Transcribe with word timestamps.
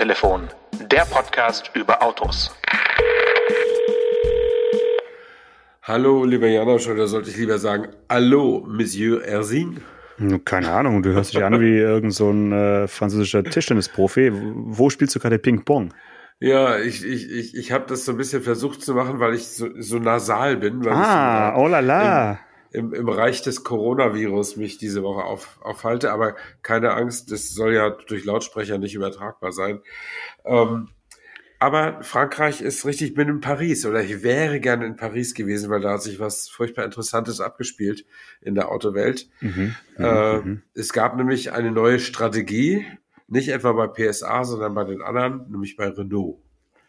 Autotelefon, 0.00 0.48
der 0.90 1.02
Podcast 1.02 1.72
über 1.74 2.02
Autos. 2.02 2.56
Hallo, 5.82 6.24
lieber 6.24 6.46
Janosch, 6.46 6.88
oder 6.88 7.06
sollte 7.06 7.28
ich 7.28 7.36
lieber 7.36 7.58
sagen, 7.58 7.88
Hallo, 8.08 8.64
Monsieur 8.66 9.22
Erzing? 9.22 9.82
Keine 10.46 10.70
Ahnung, 10.72 11.02
du 11.02 11.12
hörst 11.12 11.34
dich 11.34 11.44
an 11.44 11.60
wie 11.60 11.76
irgendein 11.76 12.12
so 12.12 12.30
ein, 12.30 12.50
äh, 12.50 12.88
französischer 12.88 13.44
Tischtennisprofi. 13.44 14.32
Wo 14.32 14.88
spielst 14.88 15.14
du 15.16 15.20
gerade 15.20 15.38
Ping-Pong? 15.38 15.92
Ja, 16.38 16.78
ich, 16.78 17.04
ich, 17.04 17.30
ich, 17.30 17.54
ich 17.54 17.72
habe 17.72 17.84
das 17.86 18.06
so 18.06 18.12
ein 18.12 18.16
bisschen 18.16 18.40
versucht 18.40 18.80
zu 18.80 18.94
machen, 18.94 19.20
weil 19.20 19.34
ich 19.34 19.48
so, 19.48 19.68
so 19.80 19.98
nasal 19.98 20.56
bin. 20.56 20.82
Weil 20.82 20.94
ah, 20.94 21.50
ich 21.50 21.56
so 21.56 21.62
oh 21.62 21.68
la 21.68 21.80
la. 21.80 22.38
Im, 22.72 22.94
im, 22.94 23.08
Reich 23.08 23.42
des 23.42 23.64
Coronavirus 23.64 24.56
mich 24.56 24.78
diese 24.78 25.02
Woche 25.02 25.24
auf, 25.24 25.58
aufhalte, 25.60 26.12
aber 26.12 26.36
keine 26.62 26.92
Angst, 26.92 27.32
das 27.32 27.50
soll 27.50 27.74
ja 27.74 27.90
durch 27.90 28.24
Lautsprecher 28.24 28.78
nicht 28.78 28.94
übertragbar 28.94 29.50
sein. 29.50 29.80
Ähm, 30.44 30.88
aber 31.62 32.02
Frankreich 32.02 32.62
ist 32.62 32.86
richtig, 32.86 33.10
ich 33.10 33.14
bin 33.14 33.28
in 33.28 33.40
Paris 33.40 33.84
oder 33.84 34.02
ich 34.02 34.22
wäre 34.22 34.60
gerne 34.60 34.86
in 34.86 34.96
Paris 34.96 35.34
gewesen, 35.34 35.68
weil 35.68 35.82
da 35.82 35.92
hat 35.92 36.02
sich 36.02 36.18
was 36.18 36.48
furchtbar 36.48 36.86
Interessantes 36.86 37.40
abgespielt 37.42 38.06
in 38.40 38.54
der 38.54 38.70
Autowelt. 38.70 39.28
Mhm, 39.42 39.74
äh, 39.98 40.38
mhm. 40.38 40.62
Es 40.72 40.94
gab 40.94 41.16
nämlich 41.16 41.52
eine 41.52 41.70
neue 41.70 41.98
Strategie, 41.98 42.86
nicht 43.28 43.50
etwa 43.50 43.72
bei 43.72 43.88
PSA, 43.88 44.44
sondern 44.44 44.74
bei 44.74 44.84
den 44.84 45.02
anderen, 45.02 45.50
nämlich 45.50 45.76
bei 45.76 45.88
Renault. 45.88 46.38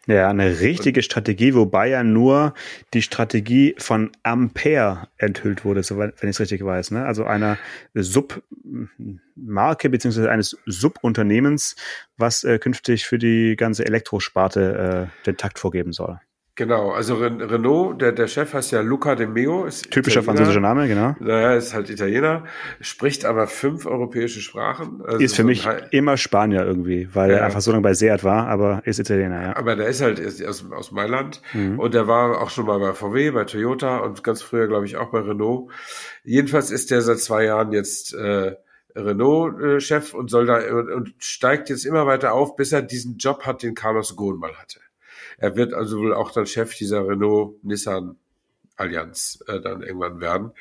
Ja, 0.08 0.28
eine 0.28 0.58
richtige 0.58 1.00
Strategie, 1.02 1.54
wobei 1.54 1.88
ja 1.88 2.02
nur 2.02 2.54
die 2.92 3.02
Strategie 3.02 3.76
von 3.78 4.10
Ampere 4.24 5.06
enthüllt 5.16 5.64
wurde, 5.64 5.84
so 5.84 5.96
wenn 5.96 6.12
ich 6.20 6.30
es 6.30 6.40
richtig 6.40 6.64
weiß. 6.64 6.90
Ne? 6.90 7.06
Also 7.06 7.24
einer 7.24 7.56
Submarke 7.94 9.90
beziehungsweise 9.90 10.28
eines 10.28 10.58
Subunternehmens, 10.66 11.76
was 12.16 12.42
äh, 12.42 12.58
künftig 12.58 13.06
für 13.06 13.18
die 13.18 13.54
ganze 13.56 13.86
Elektrosparte 13.86 15.10
äh, 15.22 15.24
den 15.26 15.36
Takt 15.36 15.60
vorgeben 15.60 15.92
soll. 15.92 16.18
Genau, 16.54 16.90
also 16.90 17.14
Renault, 17.14 18.02
der, 18.02 18.12
der 18.12 18.26
Chef 18.26 18.52
heißt 18.52 18.72
ja 18.72 18.82
Luca 18.82 19.14
de 19.14 19.26
Meo. 19.26 19.64
Ist 19.64 19.90
Typischer 19.90 20.20
Italiener. 20.20 20.24
französischer 20.24 20.60
Name, 20.60 20.86
genau. 20.86 21.16
Naja, 21.18 21.54
ist 21.54 21.72
halt 21.72 21.88
Italiener, 21.88 22.44
spricht 22.82 23.24
aber 23.24 23.46
fünf 23.46 23.86
europäische 23.86 24.42
Sprachen. 24.42 25.00
Also 25.02 25.18
ist 25.18 25.34
für 25.34 25.42
so 25.42 25.48
mich 25.48 25.66
immer 25.92 26.18
Spanier 26.18 26.66
irgendwie, 26.66 27.08
weil 27.14 27.30
ja. 27.30 27.38
er 27.38 27.46
einfach 27.46 27.62
so 27.62 27.70
lange 27.70 27.82
bei 27.82 27.94
Seat 27.94 28.22
war, 28.22 28.48
aber 28.48 28.82
ist 28.84 28.98
Italiener, 28.98 29.42
ja. 29.42 29.56
Aber 29.56 29.76
der 29.76 29.86
ist 29.86 30.02
halt 30.02 30.18
ist 30.18 30.44
aus, 30.44 30.70
aus 30.70 30.92
Mailand 30.92 31.40
mhm. 31.54 31.78
und 31.78 31.94
der 31.94 32.06
war 32.06 32.42
auch 32.42 32.50
schon 32.50 32.66
mal 32.66 32.78
bei 32.78 32.92
VW, 32.92 33.30
bei 33.30 33.44
Toyota 33.44 33.98
und 33.98 34.22
ganz 34.22 34.42
früher, 34.42 34.68
glaube 34.68 34.84
ich, 34.84 34.98
auch 34.98 35.10
bei 35.10 35.20
Renault. 35.20 35.70
Jedenfalls 36.22 36.70
ist 36.70 36.90
der 36.90 37.00
seit 37.00 37.20
zwei 37.20 37.44
Jahren 37.44 37.72
jetzt 37.72 38.12
äh, 38.12 38.56
Renault-Chef 38.94 40.12
und 40.12 40.28
soll 40.28 40.44
da 40.44 40.58
und, 40.58 40.90
und 40.90 41.14
steigt 41.16 41.70
jetzt 41.70 41.86
immer 41.86 42.06
weiter 42.06 42.34
auf, 42.34 42.56
bis 42.56 42.72
er 42.72 42.82
diesen 42.82 43.16
Job 43.16 43.46
hat, 43.46 43.62
den 43.62 43.74
Carlos 43.74 44.16
Ghosn 44.16 44.38
mal 44.38 44.54
hatte. 44.54 44.80
Er 45.42 45.56
wird 45.56 45.74
also 45.74 45.98
wohl 45.98 46.14
auch 46.14 46.30
dann 46.30 46.46
Chef 46.46 46.74
dieser 46.76 47.08
Renault-Nissan-Allianz 47.08 49.42
äh, 49.48 49.60
dann 49.60 49.82
irgendwann 49.82 50.20
werden. 50.20 50.52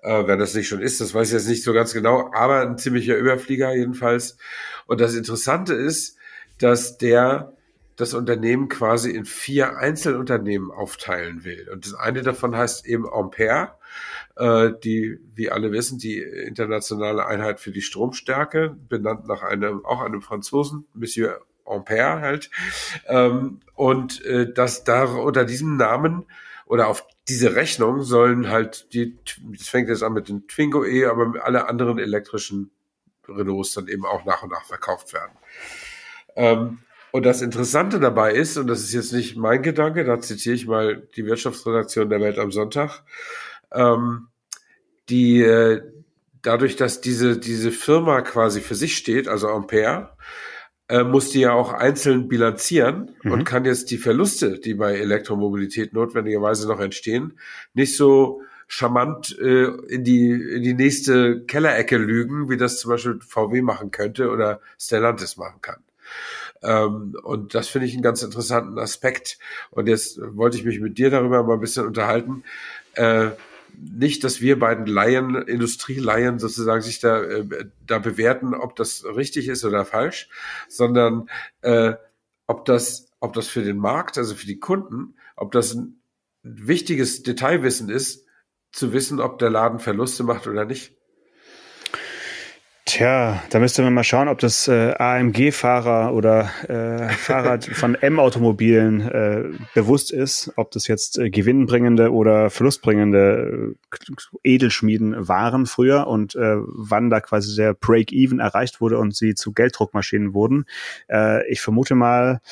Äh, 0.00 0.26
wenn 0.26 0.38
das 0.38 0.54
nicht 0.54 0.66
schon 0.66 0.80
ist, 0.80 1.02
das 1.02 1.12
weiß 1.12 1.28
ich 1.28 1.34
jetzt 1.34 1.46
nicht 1.46 1.62
so 1.62 1.74
ganz 1.74 1.92
genau, 1.92 2.30
aber 2.32 2.62
ein 2.62 2.78
ziemlicher 2.78 3.18
Überflieger 3.18 3.74
jedenfalls. 3.74 4.38
Und 4.86 5.02
das 5.02 5.14
Interessante 5.14 5.74
ist, 5.74 6.16
dass 6.58 6.96
der 6.96 7.52
das 7.96 8.14
Unternehmen 8.14 8.70
quasi 8.70 9.10
in 9.10 9.26
vier 9.26 9.76
Einzelunternehmen 9.76 10.70
aufteilen 10.70 11.44
will. 11.44 11.68
Und 11.70 11.84
das 11.84 11.92
eine 11.92 12.22
davon 12.22 12.56
heißt 12.56 12.86
eben 12.86 13.06
Ampere, 13.06 13.72
äh, 14.36 14.70
die, 14.82 15.18
wie 15.34 15.50
alle 15.50 15.70
wissen, 15.70 15.98
die 15.98 16.16
internationale 16.16 17.26
Einheit 17.26 17.60
für 17.60 17.72
die 17.72 17.82
Stromstärke, 17.82 18.74
benannt 18.88 19.28
nach 19.28 19.42
einem, 19.42 19.84
auch 19.84 20.00
einem 20.00 20.22
Franzosen, 20.22 20.86
Monsieur 20.94 21.42
Ampere 21.64 22.20
halt. 22.20 22.50
Ähm, 23.06 23.60
und 23.74 24.24
äh, 24.24 24.52
das 24.52 24.84
da 24.84 25.04
unter 25.04 25.44
diesem 25.44 25.76
Namen 25.76 26.24
oder 26.66 26.88
auf 26.88 27.06
diese 27.28 27.54
Rechnung 27.54 28.02
sollen 28.02 28.48
halt 28.48 28.92
die, 28.92 29.16
das 29.56 29.68
fängt 29.68 29.88
jetzt 29.88 30.02
an 30.02 30.12
mit 30.12 30.28
den 30.28 30.46
Twingo 30.46 30.84
E, 30.84 31.06
aber 31.06 31.34
alle 31.42 31.68
anderen 31.68 31.98
elektrischen 31.98 32.70
Renaults 33.28 33.74
dann 33.74 33.88
eben 33.88 34.04
auch 34.04 34.24
nach 34.24 34.42
und 34.42 34.50
nach 34.52 34.64
verkauft 34.64 35.12
werden. 35.12 35.32
Ähm, 36.36 36.78
und 37.12 37.24
das 37.24 37.42
Interessante 37.42 38.00
dabei 38.00 38.32
ist, 38.32 38.56
und 38.56 38.66
das 38.66 38.80
ist 38.80 38.92
jetzt 38.92 39.12
nicht 39.12 39.36
mein 39.36 39.62
Gedanke, 39.62 40.04
da 40.04 40.20
zitiere 40.20 40.54
ich 40.56 40.66
mal 40.66 41.08
die 41.16 41.24
Wirtschaftsredaktion 41.26 42.10
der 42.10 42.20
Welt 42.20 42.38
am 42.38 42.50
Sonntag, 42.50 43.04
ähm, 43.72 44.28
die 45.08 45.40
äh, 45.40 45.82
dadurch, 46.42 46.76
dass 46.76 47.00
diese, 47.00 47.38
diese 47.38 47.70
Firma 47.70 48.20
quasi 48.22 48.60
für 48.60 48.74
sich 48.74 48.96
steht, 48.96 49.28
also 49.28 49.48
Ampere, 49.48 50.16
äh, 50.88 51.02
muss 51.02 51.30
die 51.30 51.40
ja 51.40 51.52
auch 51.52 51.72
einzeln 51.72 52.28
bilanzieren 52.28 53.14
mhm. 53.22 53.32
und 53.32 53.44
kann 53.44 53.64
jetzt 53.64 53.90
die 53.90 53.98
Verluste, 53.98 54.58
die 54.58 54.74
bei 54.74 54.94
Elektromobilität 54.94 55.92
notwendigerweise 55.92 56.68
noch 56.68 56.80
entstehen, 56.80 57.38
nicht 57.72 57.96
so 57.96 58.42
charmant 58.66 59.38
äh, 59.38 59.66
in 59.88 60.04
die 60.04 60.30
in 60.30 60.62
die 60.62 60.74
nächste 60.74 61.42
Kellerecke 61.42 61.96
lügen, 61.96 62.48
wie 62.48 62.56
das 62.56 62.78
zum 62.78 62.90
Beispiel 62.90 63.18
VW 63.20 63.62
machen 63.62 63.90
könnte 63.90 64.30
oder 64.30 64.60
Stellantis 64.78 65.36
machen 65.36 65.60
kann. 65.60 65.82
Ähm, 66.62 67.16
und 67.22 67.54
das 67.54 67.68
finde 67.68 67.86
ich 67.86 67.94
einen 67.94 68.02
ganz 68.02 68.22
interessanten 68.22 68.78
Aspekt. 68.78 69.38
Und 69.70 69.86
jetzt 69.86 70.18
wollte 70.36 70.56
ich 70.56 70.64
mich 70.64 70.80
mit 70.80 70.98
dir 70.98 71.10
darüber 71.10 71.42
mal 71.42 71.54
ein 71.54 71.60
bisschen 71.60 71.86
unterhalten. 71.86 72.42
Äh, 72.94 73.30
nicht, 73.78 74.24
dass 74.24 74.40
wir 74.40 74.58
beiden 74.58 74.86
Laien, 74.86 75.34
Industrielaien 75.34 76.38
sozusagen 76.38 76.82
sich 76.82 77.00
da, 77.00 77.22
äh, 77.22 77.66
da 77.86 77.98
bewerten, 77.98 78.54
ob 78.54 78.76
das 78.76 79.04
richtig 79.04 79.48
ist 79.48 79.64
oder 79.64 79.84
falsch, 79.84 80.28
sondern 80.68 81.28
äh, 81.62 81.94
ob 82.46 82.64
das, 82.64 83.10
ob 83.20 83.32
das 83.32 83.48
für 83.48 83.62
den 83.62 83.78
Markt, 83.78 84.18
also 84.18 84.34
für 84.34 84.46
die 84.46 84.58
Kunden, 84.58 85.14
ob 85.36 85.52
das 85.52 85.74
ein 85.74 86.00
wichtiges 86.42 87.22
Detailwissen 87.22 87.88
ist, 87.88 88.26
zu 88.72 88.92
wissen, 88.92 89.20
ob 89.20 89.38
der 89.38 89.50
Laden 89.50 89.78
Verluste 89.78 90.24
macht 90.24 90.46
oder 90.46 90.64
nicht. 90.64 90.96
Tja, 92.86 93.42
da 93.48 93.60
müsste 93.60 93.80
man 93.80 93.94
mal 93.94 94.04
schauen, 94.04 94.28
ob 94.28 94.40
das 94.40 94.68
äh, 94.68 94.92
AMG-Fahrer 94.98 96.12
oder 96.12 96.50
äh, 96.68 97.08
Fahrer 97.08 97.58
von 97.72 97.94
M-Automobilen 97.94 99.00
äh, 99.00 99.44
bewusst 99.72 100.12
ist, 100.12 100.52
ob 100.56 100.70
das 100.70 100.86
jetzt 100.86 101.18
äh, 101.18 101.30
gewinnbringende 101.30 102.12
oder 102.12 102.50
verlustbringende 102.50 103.74
äh, 103.74 104.14
Edelschmieden 104.42 105.26
waren 105.26 105.64
früher 105.64 106.06
und 106.06 106.34
äh, 106.34 106.56
wann 106.58 107.08
da 107.08 107.20
quasi 107.20 107.56
der 107.56 107.72
Break-Even 107.72 108.38
erreicht 108.38 108.82
wurde 108.82 108.98
und 108.98 109.16
sie 109.16 109.34
zu 109.34 109.54
Gelddruckmaschinen 109.54 110.34
wurden. 110.34 110.66
Äh, 111.08 111.50
ich 111.50 111.62
vermute 111.62 111.94
mal, 111.94 112.42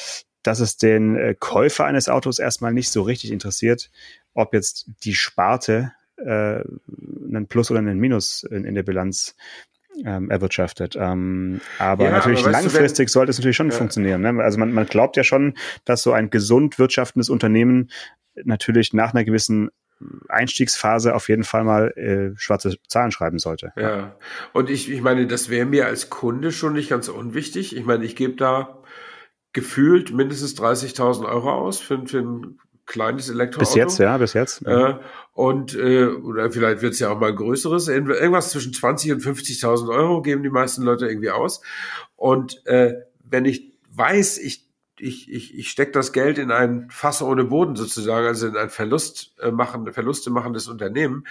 dass 0.42 0.60
es 0.60 0.78
den 0.78 1.14
äh, 1.14 1.34
Käufer 1.38 1.84
eines 1.84 2.08
Autos 2.08 2.38
erstmal 2.38 2.72
nicht 2.72 2.90
so 2.90 3.02
richtig 3.02 3.32
interessiert, 3.32 3.90
ob 4.32 4.54
jetzt 4.54 4.86
die 5.04 5.14
Sparte 5.14 5.92
äh, 6.16 6.62
einen 6.62 7.46
Plus 7.48 7.70
oder 7.70 7.80
einen 7.80 7.98
Minus 7.98 8.44
in, 8.44 8.64
in 8.64 8.74
der 8.74 8.82
Bilanz 8.82 9.36
ähm, 10.04 10.30
erwirtschaftet. 10.30 10.96
Ähm, 10.98 11.60
aber 11.78 12.04
ja, 12.04 12.10
natürlich 12.10 12.42
aber 12.42 12.52
langfristig 12.52 13.08
du, 13.08 13.12
sollte 13.12 13.30
es 13.30 13.38
natürlich 13.38 13.56
schon 13.56 13.70
ja. 13.70 13.76
funktionieren. 13.76 14.20
Ne? 14.22 14.42
Also 14.42 14.58
man, 14.58 14.72
man 14.72 14.86
glaubt 14.86 15.16
ja 15.16 15.24
schon, 15.24 15.54
dass 15.84 16.02
so 16.02 16.12
ein 16.12 16.30
gesund 16.30 16.78
wirtschaftendes 16.78 17.30
Unternehmen 17.30 17.90
natürlich 18.44 18.92
nach 18.92 19.12
einer 19.12 19.24
gewissen 19.24 19.70
Einstiegsphase 20.28 21.14
auf 21.14 21.28
jeden 21.28 21.44
Fall 21.44 21.64
mal 21.64 21.90
äh, 21.96 22.36
schwarze 22.36 22.76
Zahlen 22.88 23.12
schreiben 23.12 23.38
sollte. 23.38 23.72
Ja, 23.76 24.16
und 24.52 24.70
ich, 24.70 24.90
ich 24.90 25.00
meine, 25.00 25.26
das 25.26 25.48
wäre 25.48 25.66
mir 25.66 25.86
als 25.86 26.10
Kunde 26.10 26.52
schon 26.52 26.72
nicht 26.72 26.90
ganz 26.90 27.08
unwichtig. 27.08 27.76
Ich 27.76 27.84
meine, 27.84 28.04
ich 28.04 28.16
gebe 28.16 28.34
da 28.34 28.82
gefühlt 29.52 30.12
mindestens 30.12 30.56
30.000 30.56 31.26
Euro 31.26 31.52
aus 31.52 31.80
für, 31.80 32.06
für 32.06 32.18
ein 32.18 32.58
kleines 32.86 33.28
Elektroauto. 33.28 33.68
Bis 33.68 33.74
jetzt, 33.74 33.98
ja, 33.98 34.18
bis 34.18 34.32
jetzt. 34.32 34.66
Äh, 34.66 34.94
und 35.32 35.74
äh, 35.74 36.06
oder 36.06 36.50
vielleicht 36.50 36.82
wird 36.82 36.94
es 36.94 36.98
ja 36.98 37.10
auch 37.10 37.18
mal 37.18 37.30
ein 37.30 37.36
größeres. 37.36 37.88
Irgendwas 37.88 38.50
zwischen 38.50 38.72
20 38.72 39.12
und 39.12 39.22
50.000 39.22 39.88
Euro 39.88 40.22
geben 40.22 40.42
die 40.42 40.50
meisten 40.50 40.82
Leute 40.82 41.06
irgendwie 41.06 41.30
aus. 41.30 41.62
Und 42.16 42.64
äh, 42.66 42.94
wenn 43.24 43.44
ich 43.44 43.72
weiß, 43.94 44.38
ich 44.38 44.68
ich, 44.98 45.30
ich, 45.32 45.58
ich 45.58 45.68
stecke 45.68 45.90
das 45.90 46.12
Geld 46.12 46.38
in 46.38 46.52
ein 46.52 46.88
Fass 46.90 47.22
ohne 47.22 47.44
Boden 47.44 47.74
sozusagen, 47.74 48.26
also 48.26 48.46
in 48.46 48.56
ein 48.56 48.70
Verlust 48.70 49.34
äh, 49.40 49.50
machen, 49.50 49.90
Verluste 49.92 50.30
machendes 50.30 50.68
Unternehmen, 50.68 51.26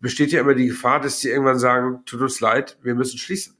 besteht 0.00 0.30
ja 0.30 0.40
immer 0.40 0.54
die 0.54 0.68
Gefahr, 0.68 1.00
dass 1.00 1.18
die 1.20 1.28
irgendwann 1.28 1.58
sagen, 1.58 2.02
tut 2.06 2.20
uns 2.20 2.40
leid, 2.40 2.78
wir 2.82 2.94
müssen 2.94 3.18
schließen. 3.18 3.56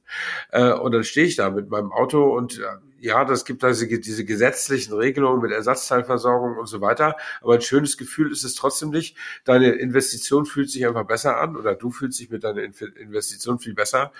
Äh, 0.51 0.71
und 0.71 0.93
dann 0.93 1.03
stehe 1.03 1.27
ich 1.27 1.35
da 1.35 1.49
mit 1.49 1.69
meinem 1.69 1.91
Auto 1.91 2.35
und 2.35 2.59
äh, 2.59 2.63
ja, 3.01 3.25
das 3.25 3.45
gibt 3.45 3.63
also 3.63 3.85
diese 3.85 4.25
gesetzlichen 4.25 4.93
Regelungen 4.93 5.41
mit 5.41 5.51
Ersatzteilversorgung 5.51 6.57
und 6.57 6.67
so 6.67 6.81
weiter. 6.81 7.15
Aber 7.41 7.55
ein 7.55 7.61
schönes 7.61 7.97
Gefühl 7.97 8.31
ist 8.31 8.43
es 8.43 8.55
trotzdem 8.55 8.89
nicht. 8.89 9.17
Deine 9.45 9.69
Investition 9.69 10.45
fühlt 10.45 10.69
sich 10.69 10.85
einfach 10.85 11.05
besser 11.05 11.39
an 11.39 11.55
oder 11.55 11.75
du 11.75 11.91
fühlst 11.91 12.19
dich 12.19 12.29
mit 12.29 12.43
deiner 12.43 12.61
Investition 12.61 13.59
viel 13.59 13.73
besser, 13.73 14.11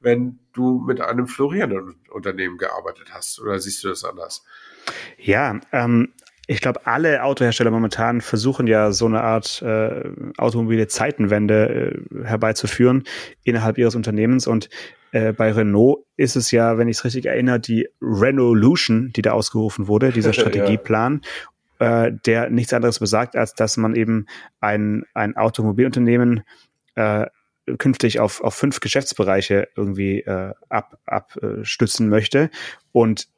wenn 0.00 0.38
du 0.52 0.80
mit 0.80 1.00
einem 1.00 1.26
florierenden 1.26 1.96
Unternehmen 2.10 2.58
gearbeitet 2.58 3.12
hast. 3.12 3.40
Oder 3.40 3.58
siehst 3.58 3.82
du 3.84 3.88
das 3.88 4.04
anders? 4.04 4.44
Ja, 5.18 5.60
ähm, 5.72 6.12
ich 6.50 6.62
glaube, 6.62 6.86
alle 6.86 7.24
Autohersteller 7.24 7.70
momentan 7.70 8.22
versuchen 8.22 8.66
ja 8.66 8.90
so 8.90 9.04
eine 9.04 9.20
Art 9.20 9.60
äh, 9.60 10.02
automobile 10.38 10.88
Zeitenwende 10.88 11.94
äh, 12.10 12.24
herbeizuführen 12.24 13.04
innerhalb 13.44 13.76
ihres 13.76 13.94
Unternehmens. 13.94 14.46
Und 14.46 14.70
äh, 15.12 15.34
bei 15.34 15.52
Renault 15.52 16.06
ist 16.16 16.36
es 16.36 16.50
ja, 16.50 16.78
wenn 16.78 16.88
ich 16.88 16.96
es 16.96 17.04
richtig 17.04 17.26
erinnere, 17.26 17.60
die 17.60 17.88
Renaulution, 18.00 19.12
die 19.14 19.20
da 19.20 19.32
ausgerufen 19.32 19.88
wurde, 19.88 20.10
dieser 20.12 20.32
Strategieplan. 20.32 21.20
ja. 21.80 22.06
äh, 22.06 22.12
der 22.24 22.48
nichts 22.48 22.72
anderes 22.72 22.98
besagt, 22.98 23.36
als 23.36 23.52
dass 23.52 23.76
man 23.76 23.94
eben 23.94 24.24
ein, 24.58 25.04
ein 25.12 25.36
Automobilunternehmen 25.36 26.44
äh, 26.94 27.26
künftig 27.76 28.20
auf, 28.20 28.40
auf 28.40 28.54
fünf 28.54 28.80
Geschäftsbereiche 28.80 29.68
irgendwie 29.76 30.20
äh, 30.20 30.54
ab, 30.70 30.96
abstützen 31.04 32.08
möchte. 32.08 32.48
Und 32.92 33.28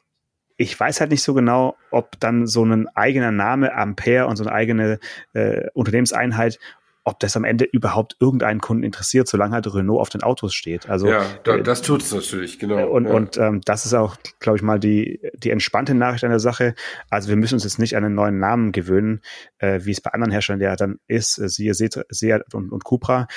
ich 0.61 0.79
weiß 0.79 1.01
halt 1.01 1.11
nicht 1.11 1.23
so 1.23 1.33
genau, 1.33 1.79
ob 1.91 2.21
dann 2.21 2.47
so 2.47 2.63
ein 2.63 2.87
eigener 2.89 3.33
Name 3.33 3.75
Ampere 3.75 4.27
und 4.27 4.37
so 4.37 4.45
eine 4.45 4.53
eigene 4.53 4.99
äh, 5.33 5.69
Unternehmenseinheit, 5.73 6.59
ob 7.03 7.19
das 7.19 7.35
am 7.35 7.45
Ende 7.45 7.65
überhaupt 7.65 8.17
irgendeinen 8.21 8.61
Kunden 8.61 8.83
interessiert, 8.83 9.27
solange 9.27 9.55
halt 9.55 9.75
Renault 9.75 10.03
auf 10.03 10.11
den 10.11 10.23
Autos 10.23 10.53
steht. 10.53 10.87
Also 10.91 11.09
ja, 11.09 11.25
da, 11.45 11.57
äh, 11.57 11.63
das 11.63 11.81
tut's 11.81 12.13
natürlich, 12.13 12.59
genau. 12.59 12.91
Und, 12.91 13.07
ja. 13.07 13.11
und 13.11 13.39
ähm, 13.39 13.63
das 13.65 13.87
ist 13.87 13.95
auch, 13.95 14.17
glaube 14.39 14.59
ich 14.59 14.63
mal, 14.63 14.79
die, 14.79 15.19
die 15.33 15.49
entspannte 15.49 15.95
Nachricht 15.95 16.25
an 16.25 16.31
der 16.31 16.41
Sache. 16.41 16.75
Also 17.09 17.31
wir 17.31 17.37
müssen 17.37 17.55
uns 17.55 17.65
jetzt 17.65 17.79
nicht 17.79 17.97
an 17.97 18.05
einen 18.05 18.15
neuen 18.15 18.39
Namen 18.39 18.73
gewöhnen, 18.73 19.23
äh, 19.61 19.81
wie 19.85 19.93
es 19.93 20.03
bei 20.03 20.11
anderen 20.11 20.31
Herstellern 20.31 20.61
ja 20.61 20.77
dann 20.77 20.99
ist, 21.07 21.39
äh, 21.39 21.49
siehe 21.49 21.73
Seat 21.73 22.53
und, 22.53 22.71
und 22.71 22.85
Cupra, 22.85 23.29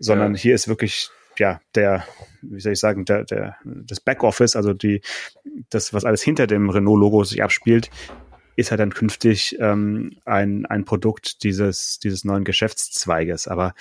sondern 0.00 0.34
ja. 0.34 0.40
hier 0.40 0.54
ist 0.56 0.66
wirklich 0.66 1.10
ja, 1.38 1.60
der, 1.74 2.04
wie 2.42 2.60
soll 2.60 2.72
ich 2.72 2.80
sagen, 2.80 3.04
der, 3.04 3.24
der, 3.24 3.56
das 3.64 4.00
Backoffice, 4.00 4.56
also 4.56 4.72
die, 4.72 5.02
das, 5.70 5.92
was 5.94 6.04
alles 6.04 6.22
hinter 6.22 6.46
dem 6.46 6.70
Renault-Logo 6.70 7.24
sich 7.24 7.42
abspielt, 7.42 7.90
ist 8.56 8.70
halt 8.70 8.80
dann 8.80 8.92
künftig 8.92 9.56
ähm, 9.60 10.18
ein, 10.24 10.66
ein 10.66 10.84
Produkt 10.84 11.42
dieses, 11.42 11.98
dieses 11.98 12.24
neuen 12.24 12.44
Geschäftszweiges. 12.44 13.48
Aber 13.48 13.74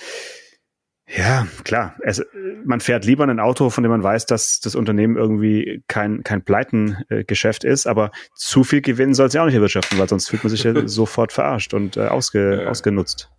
ja, 1.07 1.45
klar, 1.65 1.95
es, 2.03 2.25
man 2.63 2.79
fährt 2.79 3.03
lieber 3.03 3.25
ein 3.27 3.39
Auto, 3.39 3.69
von 3.69 3.83
dem 3.83 3.91
man 3.91 4.03
weiß, 4.03 4.27
dass 4.27 4.61
das 4.61 4.75
Unternehmen 4.75 5.17
irgendwie 5.17 5.83
kein, 5.87 6.23
kein 6.23 6.43
Pleitengeschäft 6.43 7.65
ist, 7.65 7.85
aber 7.85 8.11
zu 8.33 8.63
viel 8.63 8.81
Gewinn 8.81 9.13
soll 9.13 9.27
es 9.27 9.33
ja 9.33 9.41
auch 9.41 9.45
nicht 9.45 9.55
erwirtschaften, 9.55 9.99
weil 9.99 10.07
sonst 10.07 10.29
fühlt 10.29 10.43
man 10.43 10.51
sich 10.51 10.63
ja 10.63 10.73
sofort 10.87 11.33
verarscht 11.33 11.73
und 11.73 11.97
äh, 11.97 12.07
ausge, 12.07 12.61
ja. 12.63 12.69
ausgenutzt. 12.69 13.29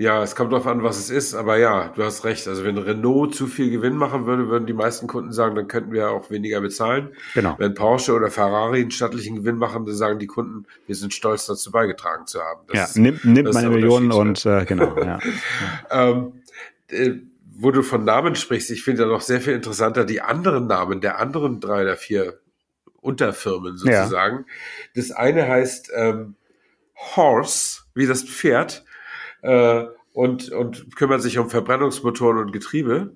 Ja, 0.00 0.22
es 0.22 0.36
kommt 0.36 0.52
darauf 0.52 0.68
an, 0.68 0.84
was 0.84 0.96
es 0.96 1.10
ist, 1.10 1.34
aber 1.34 1.56
ja, 1.56 1.88
du 1.88 2.04
hast 2.04 2.24
recht. 2.24 2.46
Also 2.46 2.62
wenn 2.62 2.78
Renault 2.78 3.34
zu 3.34 3.48
viel 3.48 3.68
Gewinn 3.68 3.96
machen 3.96 4.26
würde, 4.26 4.48
würden 4.48 4.64
die 4.64 4.72
meisten 4.72 5.08
Kunden 5.08 5.32
sagen, 5.32 5.56
dann 5.56 5.66
könnten 5.66 5.90
wir 5.90 6.10
auch 6.10 6.30
weniger 6.30 6.60
bezahlen. 6.60 7.08
Genau. 7.34 7.56
Wenn 7.58 7.74
Porsche 7.74 8.12
oder 8.12 8.30
Ferrari 8.30 8.80
einen 8.80 8.92
stattlichen 8.92 9.34
Gewinn 9.34 9.56
machen, 9.56 9.86
dann 9.86 9.96
sagen 9.96 10.20
die 10.20 10.28
Kunden, 10.28 10.66
wir 10.86 10.94
sind 10.94 11.14
stolz 11.14 11.46
dazu 11.46 11.72
beigetragen 11.72 12.28
zu 12.28 12.38
haben. 12.40 12.60
Das 12.68 12.94
ja, 12.94 13.02
nimmt, 13.02 13.24
nimmt 13.24 13.52
meine 13.52 13.70
Millionen 13.70 14.12
und 14.12 14.46
äh, 14.46 14.64
genau. 14.64 14.96
Ja. 15.04 15.18
ähm, 15.90 16.42
äh, 16.90 17.14
wo 17.56 17.72
du 17.72 17.82
von 17.82 18.04
Namen 18.04 18.36
sprichst, 18.36 18.70
ich 18.70 18.84
finde 18.84 19.02
ja 19.02 19.08
noch 19.08 19.20
sehr 19.20 19.40
viel 19.40 19.54
interessanter 19.54 20.04
die 20.04 20.20
anderen 20.20 20.68
Namen 20.68 21.00
der 21.00 21.18
anderen 21.18 21.58
drei 21.58 21.82
oder 21.82 21.96
vier 21.96 22.38
Unterfirmen 23.00 23.76
sozusagen. 23.76 24.36
Ja. 24.36 24.44
Das 24.94 25.10
eine 25.10 25.48
heißt 25.48 25.90
ähm, 25.92 26.36
Horse, 27.16 27.80
wie 27.94 28.06
das 28.06 28.22
Pferd 28.22 28.84
äh, 29.42 29.84
und, 30.12 30.50
und 30.50 30.96
kümmert 30.96 31.22
sich 31.22 31.38
um 31.38 31.48
Verbrennungsmotoren 31.48 32.38
und 32.38 32.52
Getriebe. 32.52 33.14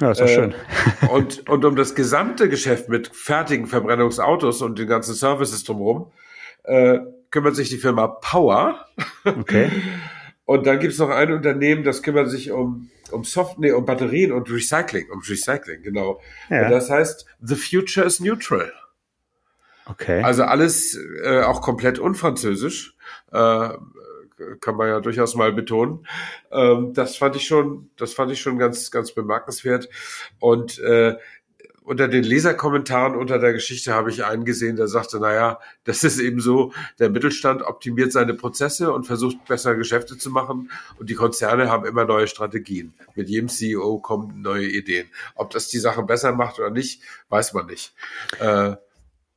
Ja, 0.00 0.10
ist 0.10 0.20
doch 0.20 0.26
äh, 0.26 0.34
schön. 0.34 0.54
und, 1.12 1.48
und 1.48 1.64
um 1.64 1.76
das 1.76 1.94
gesamte 1.94 2.48
Geschäft 2.48 2.88
mit 2.88 3.08
fertigen 3.14 3.66
Verbrennungsautos 3.66 4.62
und 4.62 4.78
den 4.78 4.88
ganzen 4.88 5.14
Services 5.14 5.64
drumherum 5.64 6.10
äh, 6.64 6.98
kümmert 7.30 7.56
sich 7.56 7.68
die 7.68 7.78
Firma 7.78 8.08
Power. 8.08 8.86
Okay. 9.24 9.70
Und 10.50 10.66
dann 10.66 10.80
gibt 10.80 10.94
es 10.94 10.98
noch 10.98 11.10
ein 11.10 11.32
Unternehmen, 11.32 11.84
das 11.84 12.02
kümmert 12.02 12.28
sich 12.28 12.50
um, 12.50 12.90
um 13.12 13.22
Soft, 13.22 13.60
nee, 13.60 13.70
um 13.70 13.84
Batterien 13.84 14.32
und 14.32 14.50
Recycling, 14.50 15.08
um 15.08 15.20
Recycling, 15.20 15.80
genau. 15.80 16.20
Ja. 16.48 16.64
Und 16.64 16.72
das 16.72 16.90
heißt, 16.90 17.24
the 17.40 17.54
future 17.54 18.04
is 18.04 18.18
neutral. 18.18 18.72
Okay. 19.86 20.22
Also 20.24 20.42
alles 20.42 20.98
äh, 21.22 21.42
auch 21.42 21.60
komplett 21.62 22.00
unfranzösisch. 22.00 22.96
Äh, 23.30 23.68
kann 24.60 24.76
man 24.76 24.88
ja 24.88 25.00
durchaus 25.00 25.34
mal 25.34 25.52
betonen. 25.52 26.06
Ähm, 26.50 26.92
das 26.94 27.16
fand 27.16 27.36
ich 27.36 27.46
schon, 27.46 27.90
das 27.96 28.14
fand 28.14 28.32
ich 28.32 28.40
schon 28.40 28.58
ganz, 28.58 28.90
ganz 28.90 29.12
bemerkenswert. 29.12 29.88
Und 30.38 30.78
äh, 30.80 31.16
unter 31.82 32.06
den 32.06 32.22
Leserkommentaren 32.22 33.16
unter 33.16 33.38
der 33.38 33.52
Geschichte 33.52 33.92
habe 33.92 34.10
ich 34.10 34.24
einen 34.24 34.44
gesehen, 34.44 34.76
der 34.76 34.86
sagte, 34.86 35.18
naja, 35.18 35.58
das 35.82 36.04
ist 36.04 36.20
eben 36.20 36.40
so, 36.40 36.72
der 37.00 37.10
Mittelstand 37.10 37.62
optimiert 37.62 38.12
seine 38.12 38.34
Prozesse 38.34 38.92
und 38.92 39.08
versucht 39.08 39.44
besser 39.46 39.74
Geschäfte 39.74 40.16
zu 40.16 40.30
machen 40.30 40.70
und 40.98 41.10
die 41.10 41.14
Konzerne 41.14 41.68
haben 41.68 41.86
immer 41.86 42.04
neue 42.04 42.28
Strategien. 42.28 42.94
Mit 43.16 43.28
jedem 43.28 43.48
CEO 43.48 43.98
kommen 43.98 44.40
neue 44.40 44.68
Ideen. 44.68 45.08
Ob 45.34 45.50
das 45.50 45.66
die 45.66 45.80
Sache 45.80 46.04
besser 46.04 46.32
macht 46.32 46.60
oder 46.60 46.70
nicht, 46.70 47.02
weiß 47.28 47.54
man 47.54 47.66
nicht. 47.66 47.92
Äh, 48.38 48.76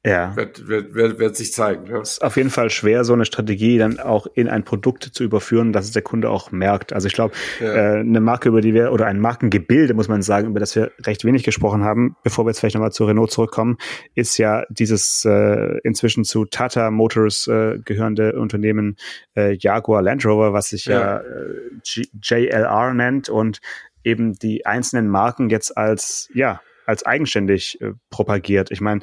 ja. 0.05 0.35
Wird, 0.35 0.67
wird, 0.67 0.93
wird, 0.93 1.19
wird 1.19 1.35
sich 1.37 1.53
zeigen. 1.53 1.87
Ja. 1.87 2.01
Es 2.01 2.13
ist 2.13 2.21
auf 2.21 2.35
jeden 2.35 2.49
Fall 2.49 2.69
schwer, 2.69 3.05
so 3.05 3.13
eine 3.13 3.23
Strategie 3.23 3.77
dann 3.77 3.99
auch 3.99 4.27
in 4.33 4.49
ein 4.49 4.63
Produkt 4.65 5.03
zu 5.05 5.23
überführen, 5.23 5.71
dass 5.71 5.85
es 5.85 5.91
der 5.91 6.01
Kunde 6.01 6.29
auch 6.29 6.51
merkt. 6.51 6.91
Also 6.91 7.07
ich 7.07 7.13
glaube, 7.13 7.35
ja. 7.61 7.73
äh, 7.73 7.99
eine 7.99 8.19
Marke, 8.19 8.49
über 8.49 8.59
die 8.59 8.73
wir, 8.73 8.91
oder 8.91 9.05
ein 9.05 9.21
Markengebilde, 9.21 9.93
muss 9.93 10.09
man 10.09 10.21
sagen, 10.21 10.49
über 10.49 10.59
das 10.59 10.75
wir 10.75 10.91
recht 11.05 11.23
wenig 11.23 11.43
gesprochen 11.43 11.83
haben, 11.83 12.17
bevor 12.21 12.45
wir 12.45 12.49
jetzt 12.49 12.59
vielleicht 12.59 12.75
nochmal 12.75 12.91
zu 12.91 13.05
Renault 13.05 13.31
zurückkommen, 13.31 13.77
ist 14.13 14.37
ja 14.37 14.65
dieses 14.69 15.23
äh, 15.25 15.77
inzwischen 15.83 16.25
zu 16.25 16.43
Tata 16.43 16.91
Motors 16.91 17.47
äh, 17.47 17.79
gehörende 17.85 18.33
Unternehmen 18.33 18.97
äh, 19.37 19.55
Jaguar 19.57 20.01
Land 20.01 20.25
Rover, 20.25 20.51
was 20.51 20.69
sich 20.69 20.85
ja, 20.85 20.99
ja 20.99 21.17
äh, 21.19 22.03
JLR 22.21 22.93
nennt 22.93 23.29
und 23.29 23.61
eben 24.03 24.33
die 24.33 24.65
einzelnen 24.65 25.07
Marken 25.07 25.49
jetzt 25.49 25.77
als, 25.77 26.29
ja, 26.33 26.59
als 26.85 27.05
eigenständig 27.05 27.79
äh, 27.81 27.93
propagiert. 28.09 28.69
Ich 28.71 28.81
meine, 28.81 29.01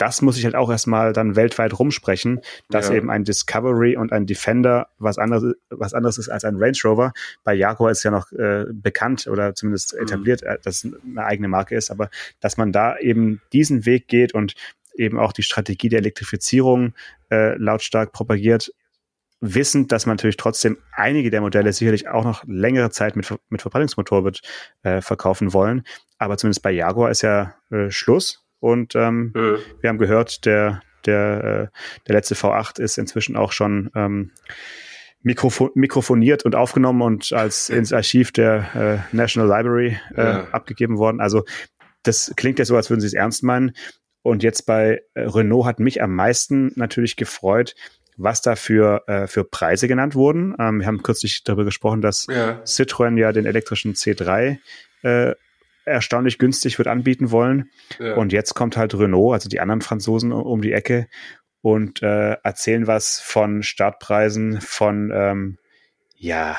das 0.00 0.22
muss 0.22 0.38
ich 0.38 0.44
halt 0.44 0.54
auch 0.54 0.70
erstmal 0.70 1.12
dann 1.12 1.36
weltweit 1.36 1.78
rumsprechen, 1.78 2.40
dass 2.70 2.88
ja. 2.88 2.94
eben 2.94 3.10
ein 3.10 3.24
Discovery 3.24 3.96
und 3.96 4.12
ein 4.12 4.24
Defender 4.24 4.88
was 4.98 5.18
anderes, 5.18 5.54
was 5.68 5.92
anderes 5.92 6.16
ist 6.16 6.30
als 6.30 6.44
ein 6.44 6.56
Range 6.56 6.78
Rover. 6.84 7.12
Bei 7.44 7.52
Jaguar 7.52 7.90
ist 7.90 8.02
ja 8.02 8.10
noch 8.10 8.32
äh, 8.32 8.64
bekannt 8.72 9.26
oder 9.26 9.54
zumindest 9.54 9.94
mhm. 9.94 10.02
etabliert, 10.02 10.42
mhm. 10.42 10.56
dass 10.62 10.84
es 10.84 10.92
eine 11.04 11.24
eigene 11.24 11.48
Marke 11.48 11.76
ist, 11.76 11.90
aber 11.90 12.08
dass 12.40 12.56
man 12.56 12.72
da 12.72 12.96
eben 12.96 13.42
diesen 13.52 13.84
Weg 13.84 14.08
geht 14.08 14.32
und 14.32 14.54
eben 14.94 15.18
auch 15.18 15.32
die 15.32 15.42
Strategie 15.42 15.90
der 15.90 15.98
Elektrifizierung 15.98 16.94
äh, 17.30 17.56
lautstark 17.56 18.12
propagiert, 18.12 18.72
wissend, 19.40 19.92
dass 19.92 20.06
man 20.06 20.16
natürlich 20.16 20.38
trotzdem 20.38 20.78
einige 20.92 21.30
der 21.30 21.42
Modelle 21.42 21.72
sicherlich 21.74 22.08
auch 22.08 22.24
noch 22.24 22.42
längere 22.46 22.90
Zeit 22.90 23.16
mit, 23.16 23.32
mit 23.50 23.60
Verbrennungsmotor 23.60 24.24
wird 24.24 24.40
äh, 24.82 25.02
verkaufen 25.02 25.52
wollen. 25.52 25.82
Aber 26.18 26.38
zumindest 26.38 26.62
bei 26.62 26.70
Jaguar 26.70 27.10
ist 27.10 27.22
ja 27.22 27.54
äh, 27.70 27.90
Schluss. 27.90 28.46
Und 28.60 28.94
ähm, 28.94 29.32
mhm. 29.34 29.56
wir 29.80 29.88
haben 29.90 29.98
gehört, 29.98 30.44
der, 30.44 30.82
der, 31.06 31.70
äh, 31.72 32.04
der 32.06 32.14
letzte 32.14 32.34
V8 32.34 32.80
ist 32.80 32.98
inzwischen 32.98 33.36
auch 33.36 33.52
schon 33.52 33.90
ähm, 33.94 34.30
Mikrofon 35.22 35.70
mikrofoniert 35.74 36.44
und 36.44 36.54
aufgenommen 36.54 37.02
und 37.02 37.32
als 37.32 37.68
ins 37.68 37.92
Archiv 37.92 38.32
der 38.32 39.02
äh, 39.12 39.16
National 39.16 39.48
Library 39.48 39.98
äh, 40.16 40.22
ja. 40.22 40.48
abgegeben 40.50 40.96
worden. 40.96 41.20
Also 41.20 41.44
das 42.02 42.32
klingt 42.36 42.58
ja 42.58 42.64
so, 42.64 42.76
als 42.76 42.88
würden 42.88 43.00
sie 43.00 43.06
es 43.06 43.12
ernst 43.12 43.42
meinen. 43.42 43.72
Und 44.22 44.42
jetzt 44.42 44.62
bei 44.66 45.02
äh, 45.14 45.22
Renault 45.22 45.66
hat 45.66 45.80
mich 45.80 46.02
am 46.02 46.14
meisten 46.14 46.72
natürlich 46.76 47.16
gefreut, 47.16 47.74
was 48.16 48.42
da 48.42 48.56
für, 48.56 49.02
äh, 49.08 49.26
für 49.26 49.44
Preise 49.44 49.88
genannt 49.88 50.14
wurden. 50.14 50.54
Ähm, 50.58 50.80
wir 50.80 50.86
haben 50.86 51.02
kürzlich 51.02 51.42
darüber 51.44 51.64
gesprochen, 51.64 52.00
dass 52.00 52.26
ja. 52.28 52.62
Citroën 52.64 53.18
ja 53.18 53.32
den 53.32 53.46
elektrischen 53.46 53.94
C3 53.94 54.58
äh, 55.02 55.34
erstaunlich 55.84 56.38
günstig 56.38 56.78
wird 56.78 56.88
anbieten 56.88 57.30
wollen. 57.30 57.70
Ja. 57.98 58.14
Und 58.14 58.32
jetzt 58.32 58.54
kommt 58.54 58.76
halt 58.76 58.94
Renault, 58.94 59.34
also 59.34 59.48
die 59.48 59.60
anderen 59.60 59.80
Franzosen 59.80 60.32
um 60.32 60.62
die 60.62 60.72
Ecke 60.72 61.08
und 61.62 62.02
äh, 62.02 62.32
erzählen 62.42 62.86
was 62.86 63.20
von 63.20 63.62
Startpreisen 63.62 64.60
von 64.60 65.10
ähm, 65.12 65.58
ja 66.16 66.56